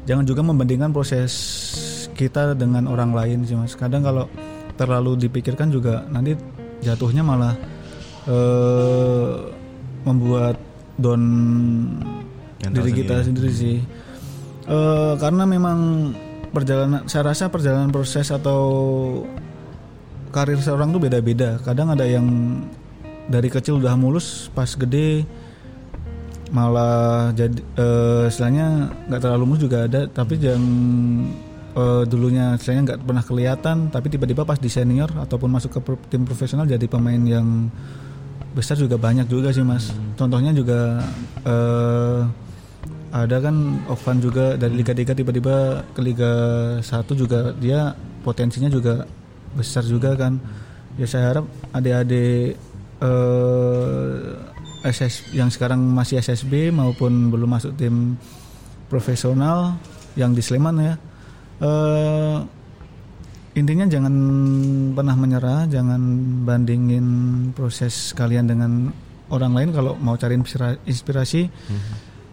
jangan 0.04 0.28
juga 0.28 0.44
membandingkan 0.44 0.92
proses 0.92 1.32
kita 2.12 2.60
dengan 2.60 2.92
orang 2.92 3.16
lain 3.16 3.48
sih 3.48 3.56
mas. 3.56 3.78
Kadang 3.80 4.04
kalau 4.04 4.28
terlalu 4.76 5.16
dipikirkan 5.16 5.72
juga 5.72 6.04
nanti 6.12 6.36
jatuhnya 6.84 7.24
malah 7.24 7.56
eh, 8.28 9.36
membuat 10.04 10.60
down 10.98 11.24
Mental 12.58 12.84
diri 12.84 12.92
sendiri 12.92 13.00
kita 13.06 13.16
ya. 13.16 13.24
sendiri 13.24 13.52
sih. 13.54 13.78
Eh, 14.68 15.14
karena 15.22 15.44
memang 15.48 16.12
perjalanan, 16.52 17.08
saya 17.08 17.32
rasa 17.32 17.48
perjalanan 17.48 17.94
proses 17.94 18.28
atau 18.34 18.62
karir 20.34 20.60
seorang 20.60 20.92
tuh 20.92 21.02
beda-beda. 21.02 21.62
Kadang 21.64 21.94
ada 21.94 22.04
yang 22.04 22.26
dari 23.32 23.48
kecil 23.48 23.80
udah 23.80 23.96
mulus, 23.96 24.52
pas 24.52 24.68
gede 24.76 25.24
malah 26.48 27.36
jadi 27.36 27.60
eh, 27.60 28.32
istilahnya 28.32 28.88
nggak 29.12 29.22
terlalu 29.24 29.44
mulus 29.54 29.62
juga 29.64 29.88
ada. 29.88 30.10
Tapi 30.10 30.36
yang 30.42 30.64
eh, 31.78 32.04
dulunya 32.10 32.58
istilahnya 32.60 32.84
nggak 32.94 33.00
pernah 33.06 33.24
kelihatan, 33.24 33.78
tapi 33.94 34.12
tiba-tiba 34.12 34.44
pas 34.44 34.60
di 34.60 34.68
senior 34.68 35.14
ataupun 35.14 35.48
masuk 35.48 35.78
ke 35.78 35.80
tim 36.12 36.28
profesional 36.28 36.68
jadi 36.68 36.84
pemain 36.90 37.22
yang 37.22 37.72
besar 38.58 38.74
juga 38.74 38.98
banyak 38.98 39.30
juga 39.30 39.54
sih 39.54 39.62
mas. 39.62 39.94
Contohnya 40.18 40.50
juga 40.50 41.06
eh, 41.46 42.22
ada 43.14 43.38
kan 43.38 43.56
Ovan 43.86 44.18
juga 44.18 44.58
dari 44.58 44.82
Liga 44.82 44.98
3 44.98 45.14
tiba-tiba 45.14 45.86
ke 45.94 46.02
Liga 46.02 46.32
1 46.82 46.90
juga 47.14 47.54
dia 47.62 47.94
potensinya 48.26 48.66
juga 48.74 49.06
besar 49.54 49.86
juga 49.86 50.18
kan. 50.18 50.42
Ya 50.98 51.06
saya 51.06 51.38
harap 51.38 51.46
adik-adik 51.78 52.58
eh, 53.06 54.12
SS 54.90 55.38
yang 55.38 55.54
sekarang 55.54 55.78
masih 55.94 56.18
SSB 56.18 56.74
maupun 56.74 57.30
belum 57.30 57.62
masuk 57.62 57.78
tim 57.78 58.18
profesional 58.90 59.78
yang 60.18 60.34
di 60.34 60.42
Sleman 60.42 60.82
ya. 60.82 60.96
eh 61.58 62.57
intinya 63.58 63.86
jangan 63.86 64.14
pernah 64.94 65.14
menyerah, 65.14 65.66
jangan 65.66 65.98
bandingin 66.44 67.08
proses 67.52 68.14
kalian 68.14 68.46
dengan 68.46 68.94
orang 69.28 69.52
lain 69.52 69.70
kalau 69.72 69.98
mau 69.98 70.14
cari 70.14 70.38
inspira- 70.38 70.80
inspirasi 70.84 71.50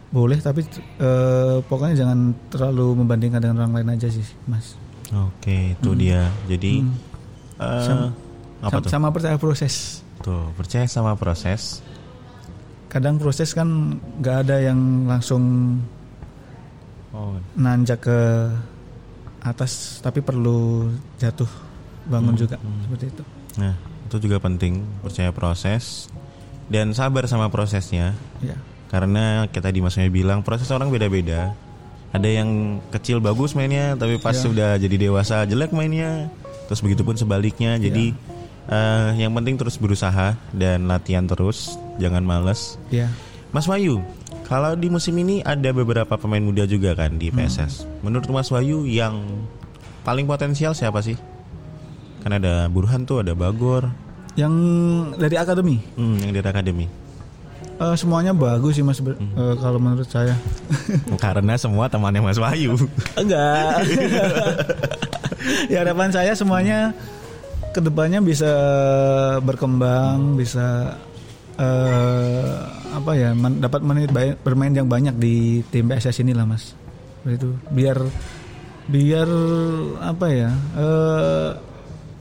boleh 0.08 0.38
tapi 0.38 0.62
eh, 1.00 1.58
pokoknya 1.60 1.98
jangan 1.98 2.18
terlalu 2.46 3.02
membandingkan 3.02 3.40
dengan 3.40 3.56
orang 3.60 3.74
lain 3.74 3.98
aja 3.98 4.06
sih 4.06 4.22
mas 4.44 4.76
Oke, 5.10 5.74
itu 5.74 5.90
dia. 5.94 6.26
Jadi 6.44 6.84
eh, 7.56 7.82
Sama- 7.82 8.12
apa 8.60 8.70
sama, 8.70 8.80
tuh? 8.80 8.90
sama 8.90 9.08
percaya 9.10 9.37
proses 9.37 9.74
Tuh, 10.20 10.48
percaya 10.54 10.87
sama 10.87 11.12
proses. 11.14 11.82
kadang 12.87 13.18
proses 13.18 13.50
kan 13.50 13.66
nggak 14.16 14.37
ada 14.44 14.56
yang 14.62 14.78
langsung 15.04 15.42
Oh, 17.10 17.38
nanjak 17.54 18.02
ke 18.02 18.18
atas 19.44 20.00
tapi 20.00 20.18
perlu 20.18 20.88
jatuh 21.16 21.48
bangun 22.04 22.35
juga 22.35 22.57
seperti 22.57 23.12
itu 23.12 23.22
nah, 23.54 23.74
itu 24.04 24.16
juga 24.20 24.37
penting, 24.38 24.83
percaya 25.00 25.30
proses 25.30 26.09
dan 26.64 26.92
sabar 26.92 27.28
sama 27.28 27.52
prosesnya. 27.52 28.16
ya 28.40 28.57
Karena 28.88 29.44
kita 29.46 29.68
di 29.68 29.83
Mas 29.83 29.98
Maya 29.98 30.09
bilang 30.09 30.40
proses 30.40 30.70
orang 30.70 30.88
beda-beda. 30.88 31.52
Ada 32.09 32.30
yang 32.30 32.78
kecil 32.88 33.18
bagus 33.18 33.52
mainnya, 33.52 33.98
tapi 33.98 34.16
pas 34.16 34.33
Ya. 34.33 34.42
sudah 34.46 34.70
jadi 34.78 35.11
dewasa 35.11 35.42
jelek 35.44 35.74
mainnya. 35.74 36.30
Terus 36.70 36.78
begitu 36.78 37.02
pun 37.02 37.18
sebaliknya. 37.18 37.74
Jadi 37.74 38.14
eh, 38.64 39.11
yang 39.18 39.35
penting 39.35 39.59
terus 39.59 39.76
berusaha 39.76 40.38
dan 40.54 40.87
latihan 40.87 41.26
terus, 41.26 41.74
jangan 41.98 42.22
males. 42.22 42.78
ya 42.88 43.11
Mas 43.50 43.66
Wahyu, 43.66 43.98
kalau 44.44 44.72
di 44.74 44.87
musim 44.87 45.16
ini 45.16 45.40
ada 45.40 45.70
beberapa 45.70 46.14
pemain 46.14 46.40
muda 46.40 46.64
juga 46.64 46.92
kan 46.92 47.14
di 47.14 47.28
PSS. 47.28 47.88
Menurut 48.00 48.28
Mas 48.28 48.48
Wahyu 48.48 48.85
yang 48.85 49.24
paling 50.00 50.24
potensial 50.24 50.72
siapa 50.72 51.00
sih? 51.00 51.16
Kan 52.20 52.33
ada 52.35 52.68
Burhan 52.68 53.04
tuh, 53.04 53.20
ada 53.20 53.33
Bagor, 53.33 53.88
yang 54.35 54.52
dari 55.14 55.35
akademi 55.35 55.78
hmm, 55.94 56.16
yang 56.20 56.33
dari 56.33 56.44
akademi. 56.44 56.87
eh, 57.74 57.94
semuanya 57.94 58.30
bagus 58.30 58.74
sih 58.74 58.83
mas 58.83 58.98
ber- 58.98 59.18
eh, 59.18 59.54
kalau 59.59 59.78
menurut 59.78 60.07
saya 60.07 60.35
Karena 61.22 61.54
semua 61.54 61.87
temannya 61.87 62.18
Mas 62.20 62.38
Wahyu. 62.38 62.74
enggak 63.20 63.83
ya 65.66 65.83
harapan 65.83 66.11
saya 66.11 66.33
semuanya 66.35 66.94
ke 67.70 67.78
depannya 67.78 68.22
bisa 68.22 68.46
berkembang 69.40 70.35
bisa 70.35 70.94
eh, 71.56 72.54
apa 72.94 73.12
ya 73.14 73.30
men- 73.34 73.58
dapat 73.58 73.80
menit 73.82 74.10
bermain 74.42 74.74
yang 74.74 74.86
banyak 74.86 75.14
di 75.18 75.60
tim 75.70 75.90
PSS 75.90 76.22
ini 76.22 76.32
lah 76.34 76.46
mas. 76.46 76.74
Itu 77.24 77.54
biar 77.70 77.98
biar 78.84 79.28
apa 80.00 80.26
ya 80.28 80.50
eh, 80.76 81.48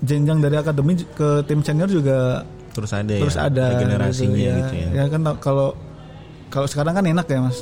jenjang 0.04 0.39
dari 0.39 0.56
akademi 0.56 0.96
ke 1.00 1.43
tim 1.43 1.60
senior 1.60 1.88
juga 1.88 2.43
Terus 2.74 2.89
ada 2.89 3.13
terus 3.13 3.38
ya, 3.38 3.48
ada 3.48 3.65
generasinya 3.78 4.34
gitu, 4.34 4.50
gitu 4.58 4.74
ya. 4.82 4.89
ya 4.98 5.04
kan 5.08 5.22
kalau 5.38 5.78
kalau 6.50 6.65
sekarang 6.65 6.93
kan 6.98 7.06
enak 7.06 7.26
ya 7.30 7.39
mas. 7.41 7.62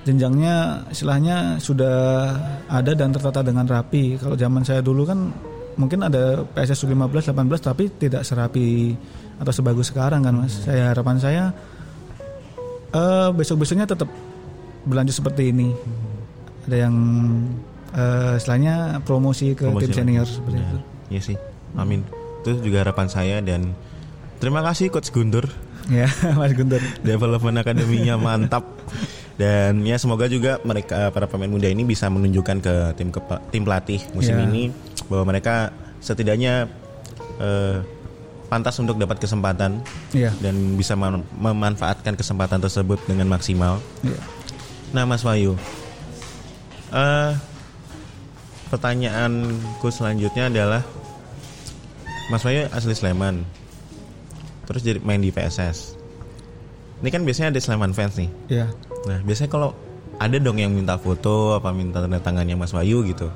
Jenjangnya 0.00 0.88
istilahnya 0.88 1.60
sudah 1.60 2.32
ada 2.72 2.92
dan 2.96 3.12
tertata 3.12 3.44
dengan 3.44 3.68
rapi. 3.68 4.16
Kalau 4.16 4.32
zaman 4.32 4.64
saya 4.64 4.80
dulu 4.80 5.04
kan 5.04 5.28
mungkin 5.74 6.02
ada 6.02 6.42
PSS 6.46 6.86
15 6.86 7.30
18 7.30 7.36
tapi 7.60 7.90
tidak 7.90 8.22
serapi 8.22 8.94
atau 9.36 9.52
sebagus 9.52 9.88
sekarang 9.88 10.20
kan 10.20 10.34
mas 10.34 10.62
saya 10.62 10.90
harapan 10.90 11.16
saya 11.16 11.44
eh 12.90 13.28
besok 13.32 13.62
besoknya 13.62 13.86
tetap 13.86 14.10
berlanjut 14.82 15.14
seperti 15.14 15.52
ini. 15.52 15.70
Ada 16.66 16.86
yang 16.88 16.94
uh, 17.92 18.34
istilahnya 18.34 18.98
promosi 19.02 19.54
ke 19.54 19.68
Promosi 19.68 19.86
tim 19.86 19.92
lagi. 19.92 19.98
senior 20.00 20.26
seperti 20.26 20.56
Ya, 20.56 20.64
itu. 20.66 20.78
Iya 21.10 21.20
sih. 21.22 21.36
Amin. 21.76 22.00
Itu 22.42 22.50
juga 22.60 22.82
harapan 22.82 23.06
saya 23.06 23.36
dan 23.40 23.72
terima 24.38 24.60
kasih 24.62 24.90
coach 24.90 25.12
Guntur. 25.12 25.46
Ya, 25.86 26.10
Mas 26.38 26.52
Guntur. 26.52 26.82
Development 27.02 27.56
akademinya 27.60 28.18
mantap. 28.18 28.64
Dan 29.40 29.80
ya 29.82 29.96
semoga 29.96 30.28
juga 30.28 30.60
mereka 30.60 31.08
para 31.08 31.24
pemain 31.24 31.48
muda 31.48 31.64
ini 31.64 31.80
bisa 31.80 32.12
menunjukkan 32.12 32.60
ke 32.60 32.74
tim 32.92 33.08
kepa- 33.08 33.40
tim 33.48 33.64
pelatih 33.64 34.04
musim 34.12 34.36
Ya. 34.36 34.44
ini 34.44 34.68
bahwa 35.08 35.32
mereka 35.32 35.72
setidaknya 35.98 36.68
eh, 37.40 37.80
pantas 38.52 38.76
untuk 38.76 39.00
dapat 39.00 39.16
kesempatan 39.16 39.80
Iya. 40.12 40.28
dan 40.38 40.76
bisa 40.76 40.92
mem- 40.92 41.24
memanfaatkan 41.32 42.12
kesempatan 42.12 42.60
tersebut 42.60 43.00
dengan 43.06 43.24
maksimal. 43.26 43.80
Iya. 44.04 44.20
Nah, 44.90 45.08
Mas 45.08 45.22
Wahyu, 45.22 45.56
eh 46.90 47.32
pertanyaanku 48.68 49.88
selanjutnya 49.88 50.46
adalah 50.46 50.82
Mas 52.28 52.42
Wahyu 52.42 52.66
asli 52.68 52.92
Sleman, 52.92 53.42
terus 54.66 54.82
jadi 54.82 55.00
main 55.00 55.18
di 55.18 55.30
PSS. 55.30 55.96
Ini 57.00 57.08
kan 57.08 57.22
biasanya 57.24 57.48
ada 57.50 57.60
Sleman 57.60 57.92
fans 57.92 58.16
nih. 58.16 58.28
Iya. 58.48 58.66
Nah, 59.08 59.18
biasanya 59.24 59.48
kalau 59.48 59.72
ada 60.20 60.36
dong 60.36 60.60
yang 60.60 60.68
minta 60.72 61.00
foto 61.00 61.56
apa 61.56 61.72
minta 61.72 62.04
tanda 62.04 62.20
tangannya 62.20 62.54
Mas 62.54 62.72
Wahyu 62.72 63.04
gitu. 63.08 63.32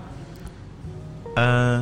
eh 1.34 1.78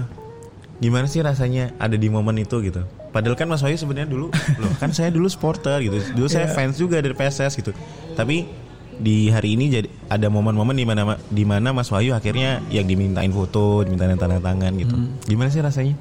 gimana 0.80 1.04
sih 1.06 1.20
rasanya 1.20 1.76
ada 1.76 1.94
di 1.94 2.08
momen 2.08 2.40
itu 2.40 2.58
gitu? 2.64 2.82
Padahal 3.12 3.36
kan 3.36 3.44
Mas 3.44 3.60
Wahyu 3.60 3.76
sebenarnya 3.76 4.08
dulu, 4.08 4.32
loh 4.32 4.72
kan 4.80 4.88
saya 4.90 5.12
dulu 5.12 5.28
supporter 5.28 5.84
gitu. 5.84 6.00
Dulu 6.16 6.26
saya 6.26 6.48
Iya. 6.48 6.54
fans 6.56 6.80
juga 6.80 7.02
dari 7.04 7.12
PSS 7.12 7.60
gitu. 7.60 7.76
Tapi 8.16 8.48
di 8.96 9.28
hari 9.28 9.58
ini 9.58 9.68
jadi 9.68 9.88
ada 10.08 10.32
momen-momen 10.32 10.72
di 10.72 10.86
mana 10.88 11.20
di 11.28 11.44
mana 11.44 11.74
Mas 11.76 11.92
Wahyu 11.92 12.16
akhirnya 12.16 12.64
yang 12.72 12.88
dimintain 12.88 13.28
foto, 13.28 13.84
dimintain 13.84 14.16
tanda 14.16 14.40
tangan 14.40 14.72
gitu. 14.80 14.96
Hmm. 14.96 15.12
Gimana 15.28 15.52
sih 15.52 15.60
rasanya? 15.60 15.94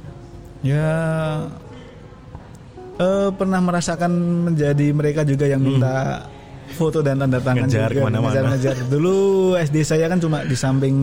Ya 0.63 0.87
eh, 3.01 3.29
pernah 3.33 3.59
merasakan 3.59 4.11
menjadi 4.53 4.87
mereka 4.93 5.25
juga 5.25 5.49
yang 5.49 5.59
minta 5.59 6.25
foto 6.71 7.01
dan 7.03 7.19
tanda 7.19 7.41
tangan 7.41 7.65
Hmm. 7.65 7.73
Ngejar 7.73 7.89
juga 7.91 7.99
ke 7.99 8.05
mana-mana. 8.07 8.29
ngejar-ngejar. 8.31 8.75
Dulu 8.87 9.15
SD 9.59 9.77
saya 9.83 10.05
kan 10.07 10.21
cuma 10.21 10.45
di 10.45 10.55
samping 10.55 10.95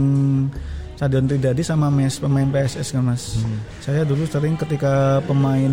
Stadion 0.98 1.30
Tridadi 1.30 1.62
sama 1.62 1.94
mes 1.94 2.18
pemain 2.18 2.48
PSS 2.50 2.90
kan 2.90 3.02
mas. 3.06 3.38
Hmm. 3.38 3.58
Saya 3.78 4.02
dulu 4.02 4.26
sering 4.26 4.58
ketika 4.58 5.22
pemain 5.26 5.70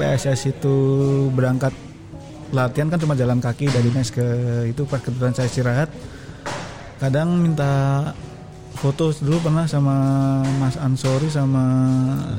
PSS 0.00 0.48
itu 0.48 0.76
berangkat 1.34 1.74
latihan 2.52 2.88
kan 2.92 3.00
cuma 3.00 3.16
jalan 3.16 3.40
kaki 3.40 3.68
dari 3.68 3.88
mes 3.92 4.08
ke 4.12 4.24
itu 4.68 4.84
pas 4.84 5.00
kebetulan 5.00 5.32
saya 5.32 5.48
istirahat 5.48 5.88
kadang 7.00 7.40
minta 7.40 7.72
foto 8.74 9.12
dulu 9.14 9.38
pernah 9.40 9.64
sama 9.64 9.94
Mas 10.56 10.74
Ansori 10.74 11.28
sama 11.28 11.62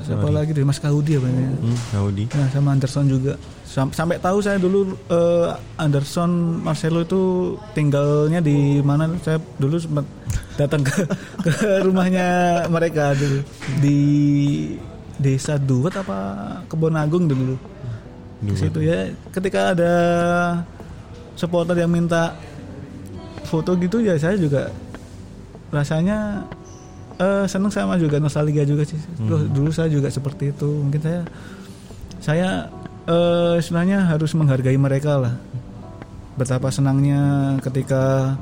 siapa 0.01 0.27
lagi 0.27 0.51
dari 0.51 0.63
Mas 0.63 0.77
Kahudi 0.77 1.15
apa 1.15 1.25
ya 1.25 1.47
Hmm, 1.53 1.77
Gaudi. 1.89 2.23
Nah, 2.29 2.47
sama 2.49 2.69
Anderson 2.71 3.05
juga. 3.07 3.33
Sam- 3.63 3.89
sampai 3.89 4.17
tahu 4.17 4.37
saya 4.37 4.57
dulu 4.57 4.79
eh, 5.07 5.49
Anderson 5.75 6.29
Marcelo 6.59 7.01
itu 7.01 7.21
tinggalnya 7.71 8.37
di 8.39 8.55
mana? 8.79 9.07
Saya 9.19 9.37
dulu 9.55 9.77
sempat 9.77 10.05
datang 10.53 10.81
ke 10.81 10.93
ke 11.41 11.53
rumahnya 11.81 12.27
mereka 12.67 13.13
dulu 13.13 13.39
di 13.79 13.99
Desa 15.15 15.55
Duet 15.55 15.93
apa 15.93 16.17
Kebon 16.65 16.93
Agung 16.93 17.25
dulu. 17.25 17.55
Di 18.39 18.51
Duet. 18.51 18.59
situ 18.59 18.79
ya. 18.81 19.09
Ketika 19.29 19.71
ada 19.71 19.93
supporter 21.33 21.73
yang 21.75 21.89
minta 21.89 22.35
foto 23.43 23.73
gitu 23.75 23.97
ya 23.97 24.13
saya 24.15 24.33
juga 24.35 24.69
rasanya 25.73 26.45
eh 27.17 27.49
seneng 27.49 27.73
sama 27.73 27.97
juga 27.97 28.21
nostalgia 28.21 28.63
juga 28.63 28.85
sih. 28.85 29.01
Dulu, 29.17 29.49
dulu 29.49 29.69
saya 29.73 29.89
juga 29.89 30.13
seperti 30.13 30.53
itu. 30.53 30.69
Mungkin 30.69 31.01
saya 31.01 31.21
saya 32.21 32.49
eh 33.09 33.57
sebenarnya 33.57 34.05
harus 34.07 34.31
menghargai 34.37 34.77
mereka 34.77 35.17
lah. 35.17 35.35
Betapa 36.37 36.69
senangnya 36.69 37.57
ketika 37.65 38.37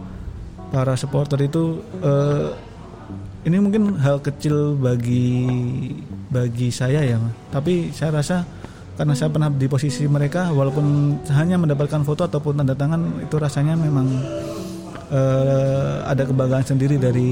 para 0.71 0.99
supporter 0.99 1.39
itu 1.47 1.79
eh 2.03 2.51
ini 3.41 3.57
mungkin 3.57 3.97
hal 3.97 4.21
kecil 4.21 4.77
bagi 4.77 5.49
bagi 6.29 6.69
saya 6.69 7.01
ya, 7.01 7.17
tapi 7.49 7.89
saya 7.89 8.21
rasa 8.21 8.45
karena 8.93 9.17
saya 9.17 9.33
pernah 9.33 9.49
di 9.49 9.65
posisi 9.65 10.05
mereka, 10.05 10.53
walaupun 10.53 11.17
hanya 11.33 11.57
mendapatkan 11.57 12.05
foto 12.05 12.29
ataupun 12.29 12.61
tanda 12.61 12.77
tangan 12.77 13.01
itu 13.17 13.35
rasanya 13.41 13.73
memang 13.73 14.05
eh, 15.11 15.95
ada 16.07 16.23
kebanggaan 16.23 16.65
sendiri 16.65 16.95
dari 16.95 17.31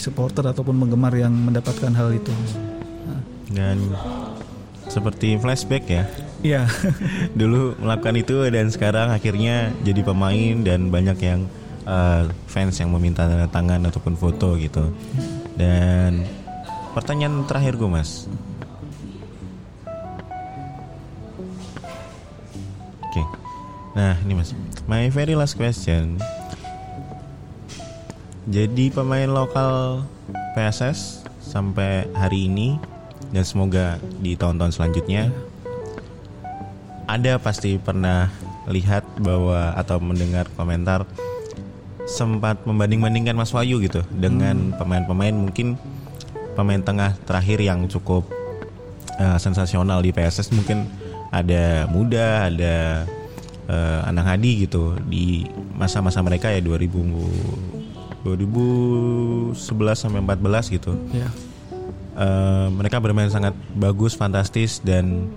supporter 0.00 0.50
ataupun 0.50 0.74
penggemar 0.80 1.12
yang 1.14 1.32
mendapatkan 1.32 1.92
hal 1.92 2.10
itu. 2.16 2.32
Nah, 3.06 3.20
Dan 3.52 3.78
seperti 4.88 5.36
flashback 5.38 5.84
ya. 5.88 6.04
Iya, 6.44 6.62
dulu 7.40 7.72
melakukan 7.80 8.14
itu 8.20 8.36
dan 8.52 8.68
sekarang 8.68 9.08
akhirnya 9.10 9.72
jadi 9.80 10.04
pemain 10.04 10.60
dan 10.60 10.92
banyak 10.92 11.18
yang 11.24 11.40
uh, 11.88 12.28
fans 12.46 12.76
yang 12.76 12.92
meminta 12.92 13.24
tanda 13.24 13.48
tangan 13.48 13.80
ataupun 13.88 14.14
foto 14.14 14.54
gitu. 14.60 14.92
Dan 15.56 16.28
pertanyaan 16.92 17.48
terakhir 17.48 17.80
gue 17.80 17.88
mas. 17.88 18.28
Oke, 23.08 23.22
nah 23.96 24.20
ini 24.26 24.36
mas, 24.36 24.52
my 24.84 25.08
very 25.08 25.32
last 25.32 25.56
question. 25.56 26.20
Jadi 28.44 28.92
pemain 28.92 29.24
lokal 29.24 30.04
PSS 30.52 31.24
sampai 31.40 32.04
hari 32.12 32.44
ini 32.44 32.76
dan 33.32 33.40
semoga 33.40 33.96
di 34.20 34.36
tahun-tahun 34.36 34.76
selanjutnya 34.76 35.32
ada 37.08 37.40
pasti 37.40 37.80
pernah 37.80 38.28
lihat 38.68 39.04
bahwa 39.16 39.72
atau 39.80 39.96
mendengar 39.96 40.44
komentar 40.60 41.08
sempat 42.04 42.60
membanding-bandingkan 42.68 43.32
Mas 43.32 43.52
Wahyu 43.56 43.80
gitu 43.80 44.04
dengan 44.12 44.76
pemain-pemain 44.76 45.32
mungkin 45.32 45.80
pemain 46.52 46.84
tengah 46.84 47.16
terakhir 47.24 47.64
yang 47.64 47.88
cukup 47.88 48.28
eh, 49.16 49.40
sensasional 49.40 50.04
di 50.04 50.12
PSS 50.12 50.52
mungkin 50.52 50.84
ada 51.32 51.88
Muda, 51.88 52.52
ada 52.52 53.08
eh, 53.72 54.00
Anang 54.04 54.36
Hadi 54.36 54.68
gitu 54.68 55.00
di 55.08 55.48
masa-masa 55.72 56.20
mereka 56.20 56.52
ya 56.52 56.60
2000 56.60 57.83
2011 58.24 59.54
sampai 59.94 60.20
14 60.24 60.74
gitu. 60.74 60.92
ya. 61.12 61.28
Eh, 62.14 62.66
mereka 62.70 63.02
bermain 63.02 63.28
sangat 63.28 63.52
bagus, 63.74 64.14
fantastis 64.14 64.78
dan 64.80 65.28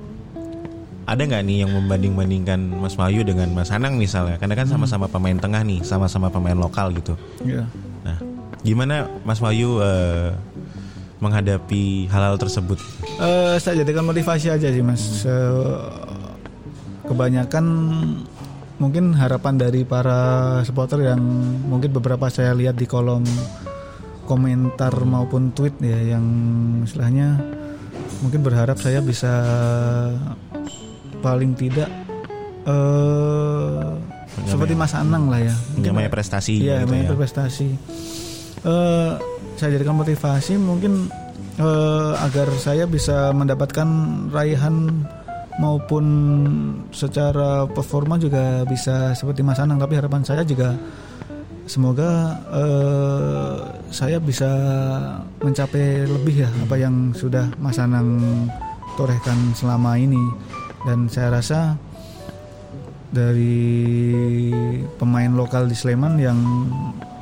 ada 1.08 1.24
nggak 1.24 1.44
nih 1.44 1.58
yang 1.66 1.72
membanding-bandingkan 1.72 2.60
Mas 2.78 2.94
Wahyu 2.96 3.24
dengan 3.24 3.50
Mas 3.52 3.72
Anang 3.72 3.96
misalnya? 3.96 4.38
Karena 4.38 4.56
kan 4.56 4.68
sama-sama 4.68 5.08
pemain 5.08 5.36
tengah 5.36 5.64
nih, 5.64 5.82
sama-sama 5.82 6.28
pemain 6.30 6.56
lokal 6.56 6.92
gitu. 6.94 7.16
ya. 7.44 7.64
Nah, 8.06 8.20
gimana 8.62 9.08
Mas 9.24 9.40
Wahyu 9.40 9.80
eh, 9.82 10.32
menghadapi 11.18 12.06
hal-hal 12.14 12.38
tersebut? 12.38 12.78
Eh, 13.18 13.56
saya 13.58 13.82
jadikan 13.82 14.06
motivasi 14.06 14.54
aja 14.54 14.68
sih 14.70 14.84
mas. 14.86 15.02
Se- 15.26 16.06
kebanyakan 17.08 17.66
mungkin 18.78 19.14
harapan 19.14 19.58
dari 19.58 19.82
para 19.82 20.20
supporter 20.62 21.02
yang 21.02 21.22
mungkin 21.66 21.90
beberapa 21.90 22.30
saya 22.30 22.54
lihat 22.54 22.78
di 22.78 22.86
kolom 22.86 23.26
komentar 24.30 24.94
maupun 25.02 25.50
tweet 25.52 25.74
ya 25.82 26.16
yang 26.16 26.26
istilahnya 26.84 27.42
mungkin 28.22 28.44
berharap 28.44 28.78
saya 28.78 29.02
bisa 29.02 29.34
paling 31.20 31.58
tidak 31.58 31.90
eh 32.68 33.90
seperti 34.46 34.78
Mas 34.78 34.94
Anang 34.94 35.34
lah 35.34 35.42
ya. 35.42 35.56
Mungkin 35.74 35.92
Namanya 35.98 36.12
prestasi 36.14 36.62
Iya, 36.62 36.86
gitu 36.86 36.94
ya. 36.94 37.10
berprestasi. 37.10 37.68
Eh, 38.62 39.12
saya 39.58 39.70
jadikan 39.74 39.98
motivasi 39.98 40.62
mungkin 40.62 41.10
eh, 41.58 42.12
agar 42.22 42.46
saya 42.56 42.86
bisa 42.86 43.34
mendapatkan 43.34 43.88
raihan 44.30 45.08
maupun 45.58 46.06
secara 46.94 47.66
performa 47.66 48.18
juga 48.22 48.64
bisa 48.66 49.14
seperti 49.18 49.42
Mas 49.42 49.60
Anang. 49.62 49.82
Tapi 49.82 49.98
harapan 49.98 50.22
saya 50.24 50.46
juga 50.46 50.78
semoga 51.68 52.40
eh, 52.54 53.58
saya 53.92 54.18
bisa 54.22 54.50
mencapai 55.42 56.08
lebih 56.08 56.48
ya 56.48 56.50
apa 56.64 56.76
yang 56.80 57.12
sudah 57.12 57.52
Mas 57.60 57.82
Anang 57.82 58.18
torehkan 58.96 59.54
selama 59.58 59.98
ini. 59.98 60.22
Dan 60.86 61.10
saya 61.12 61.34
rasa 61.42 61.76
dari 63.12 64.54
pemain 65.02 65.32
lokal 65.34 65.68
di 65.68 65.76
Sleman 65.76 66.22
yang 66.22 66.40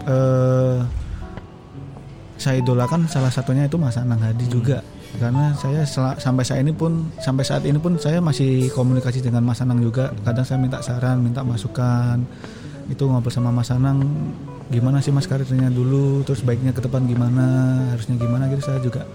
eh, 0.06 0.80
saya 2.36 2.60
idolakan 2.60 3.08
salah 3.08 3.32
satunya 3.32 3.66
itu 3.66 3.80
Mas 3.80 3.96
Anang 3.96 4.22
Hadi 4.22 4.46
juga 4.52 4.84
karena 5.18 5.56
saya 5.56 5.82
sampai 6.18 6.44
saat 6.44 6.62
ini 6.62 6.74
pun 6.76 7.10
sampai 7.20 7.44
saat 7.44 7.64
ini 7.66 7.80
pun 7.80 7.96
saya 7.98 8.20
masih 8.20 8.70
komunikasi 8.72 9.24
dengan 9.24 9.42
Mas 9.42 9.62
Anang 9.64 9.82
juga. 9.82 10.12
Kadang 10.24 10.46
saya 10.46 10.60
minta 10.62 10.80
saran 10.80 11.24
minta 11.24 11.42
masukan. 11.42 12.22
Itu 12.86 13.10
ngobrol 13.10 13.34
sama 13.34 13.50
Mas 13.50 13.74
Anang 13.74 14.06
gimana 14.70 15.02
sih 15.02 15.10
Mas 15.10 15.26
karirnya 15.26 15.72
dulu? 15.74 16.22
Terus 16.28 16.46
baiknya 16.46 16.76
ke 16.76 16.82
depan 16.84 17.06
gimana? 17.10 17.78
Harusnya 17.94 18.16
gimana? 18.20 18.50
Gitu 18.52 18.62
saya 18.62 18.80
juga 18.84 19.08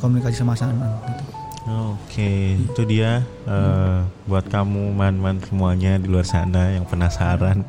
komunikasi 0.00 0.40
sama 0.40 0.56
Mas 0.56 0.64
Anang 0.64 0.94
gitu. 1.08 1.24
Oke, 1.70 2.56
itu 2.56 2.82
dia 2.88 3.22
eh, 3.46 4.00
buat 4.24 4.48
kamu 4.48 4.96
man-man 4.96 5.38
semuanya 5.44 6.00
di 6.00 6.08
luar 6.08 6.24
sana 6.24 6.74
yang 6.74 6.86
penasaran. 6.86 7.62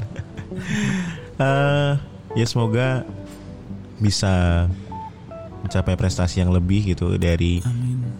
Eh, 1.42 1.94
ya 2.38 2.46
semoga 2.46 3.02
bisa 3.98 4.70
mencapai 5.62 5.96
prestasi 5.96 6.42
yang 6.42 6.50
lebih 6.50 6.94
gitu 6.94 7.16
dari 7.16 7.62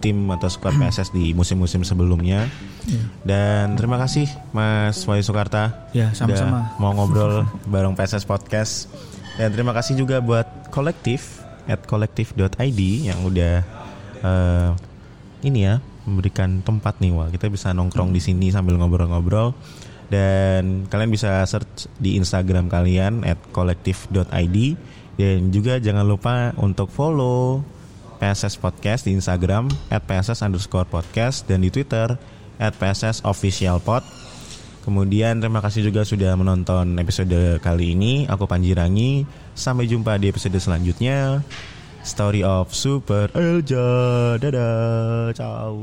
tim 0.02 0.26
atau 0.30 0.50
skuad 0.50 0.74
PSS 0.78 1.14
di 1.14 1.30
musim-musim 1.34 1.82
sebelumnya. 1.82 2.46
Iya. 2.86 3.02
Dan 3.22 3.64
terima 3.78 3.98
kasih 3.98 4.26
Mas 4.50 5.02
Wahyu 5.06 5.22
Soekarta 5.22 5.90
Ya, 5.94 6.10
udah 6.10 6.16
sama-sama. 6.18 6.58
mau 6.78 6.90
ngobrol 6.94 7.46
bareng 7.66 7.94
PSS 7.94 8.26
Podcast. 8.26 8.90
Dan 9.38 9.54
terima 9.54 9.72
kasih 9.72 9.96
juga 9.96 10.18
buat 10.20 10.68
kolektif 10.68 11.40
at 11.70 11.86
kolektif.id 11.86 12.80
yang 13.06 13.22
udah 13.22 13.62
eh, 14.22 14.70
ini 15.46 15.60
ya 15.62 15.78
memberikan 16.02 16.58
tempat 16.66 16.98
nih 16.98 17.14
wah 17.14 17.30
kita 17.30 17.46
bisa 17.46 17.70
nongkrong 17.70 18.10
di 18.10 18.18
sini 18.18 18.50
sambil 18.50 18.74
ngobrol-ngobrol 18.74 19.54
dan 20.10 20.84
kalian 20.90 21.08
bisa 21.08 21.40
search 21.46 21.88
di 21.96 22.18
Instagram 22.18 22.66
kalian 22.68 23.22
at 23.24 23.38
kolektif.id 23.54 24.56
dan 25.16 25.52
juga 25.52 25.76
jangan 25.78 26.04
lupa 26.06 26.56
untuk 26.60 26.88
follow 26.88 27.60
PSS 28.22 28.56
Podcast 28.60 29.04
di 29.04 29.18
Instagram 29.18 29.68
at 29.90 30.06
PSS 30.06 30.46
underscore 30.46 30.86
podcast 30.86 31.44
dan 31.50 31.60
di 31.64 31.68
Twitter 31.68 32.14
at 32.62 32.72
PSS 32.78 33.26
official 33.26 33.82
pod 33.82 34.06
Kemudian 34.82 35.38
terima 35.38 35.62
kasih 35.62 35.86
juga 35.86 36.02
sudah 36.02 36.34
menonton 36.34 36.98
episode 36.98 37.62
kali 37.62 37.94
ini. 37.94 38.26
Aku 38.26 38.50
Panjirangi. 38.50 39.22
Sampai 39.54 39.86
jumpa 39.86 40.18
di 40.18 40.26
episode 40.26 40.58
selanjutnya. 40.58 41.38
Story 42.02 42.42
of 42.42 42.74
Super 42.74 43.30
Elja. 43.30 43.86
Dadah. 44.42 45.30
Ciao. 45.38 45.78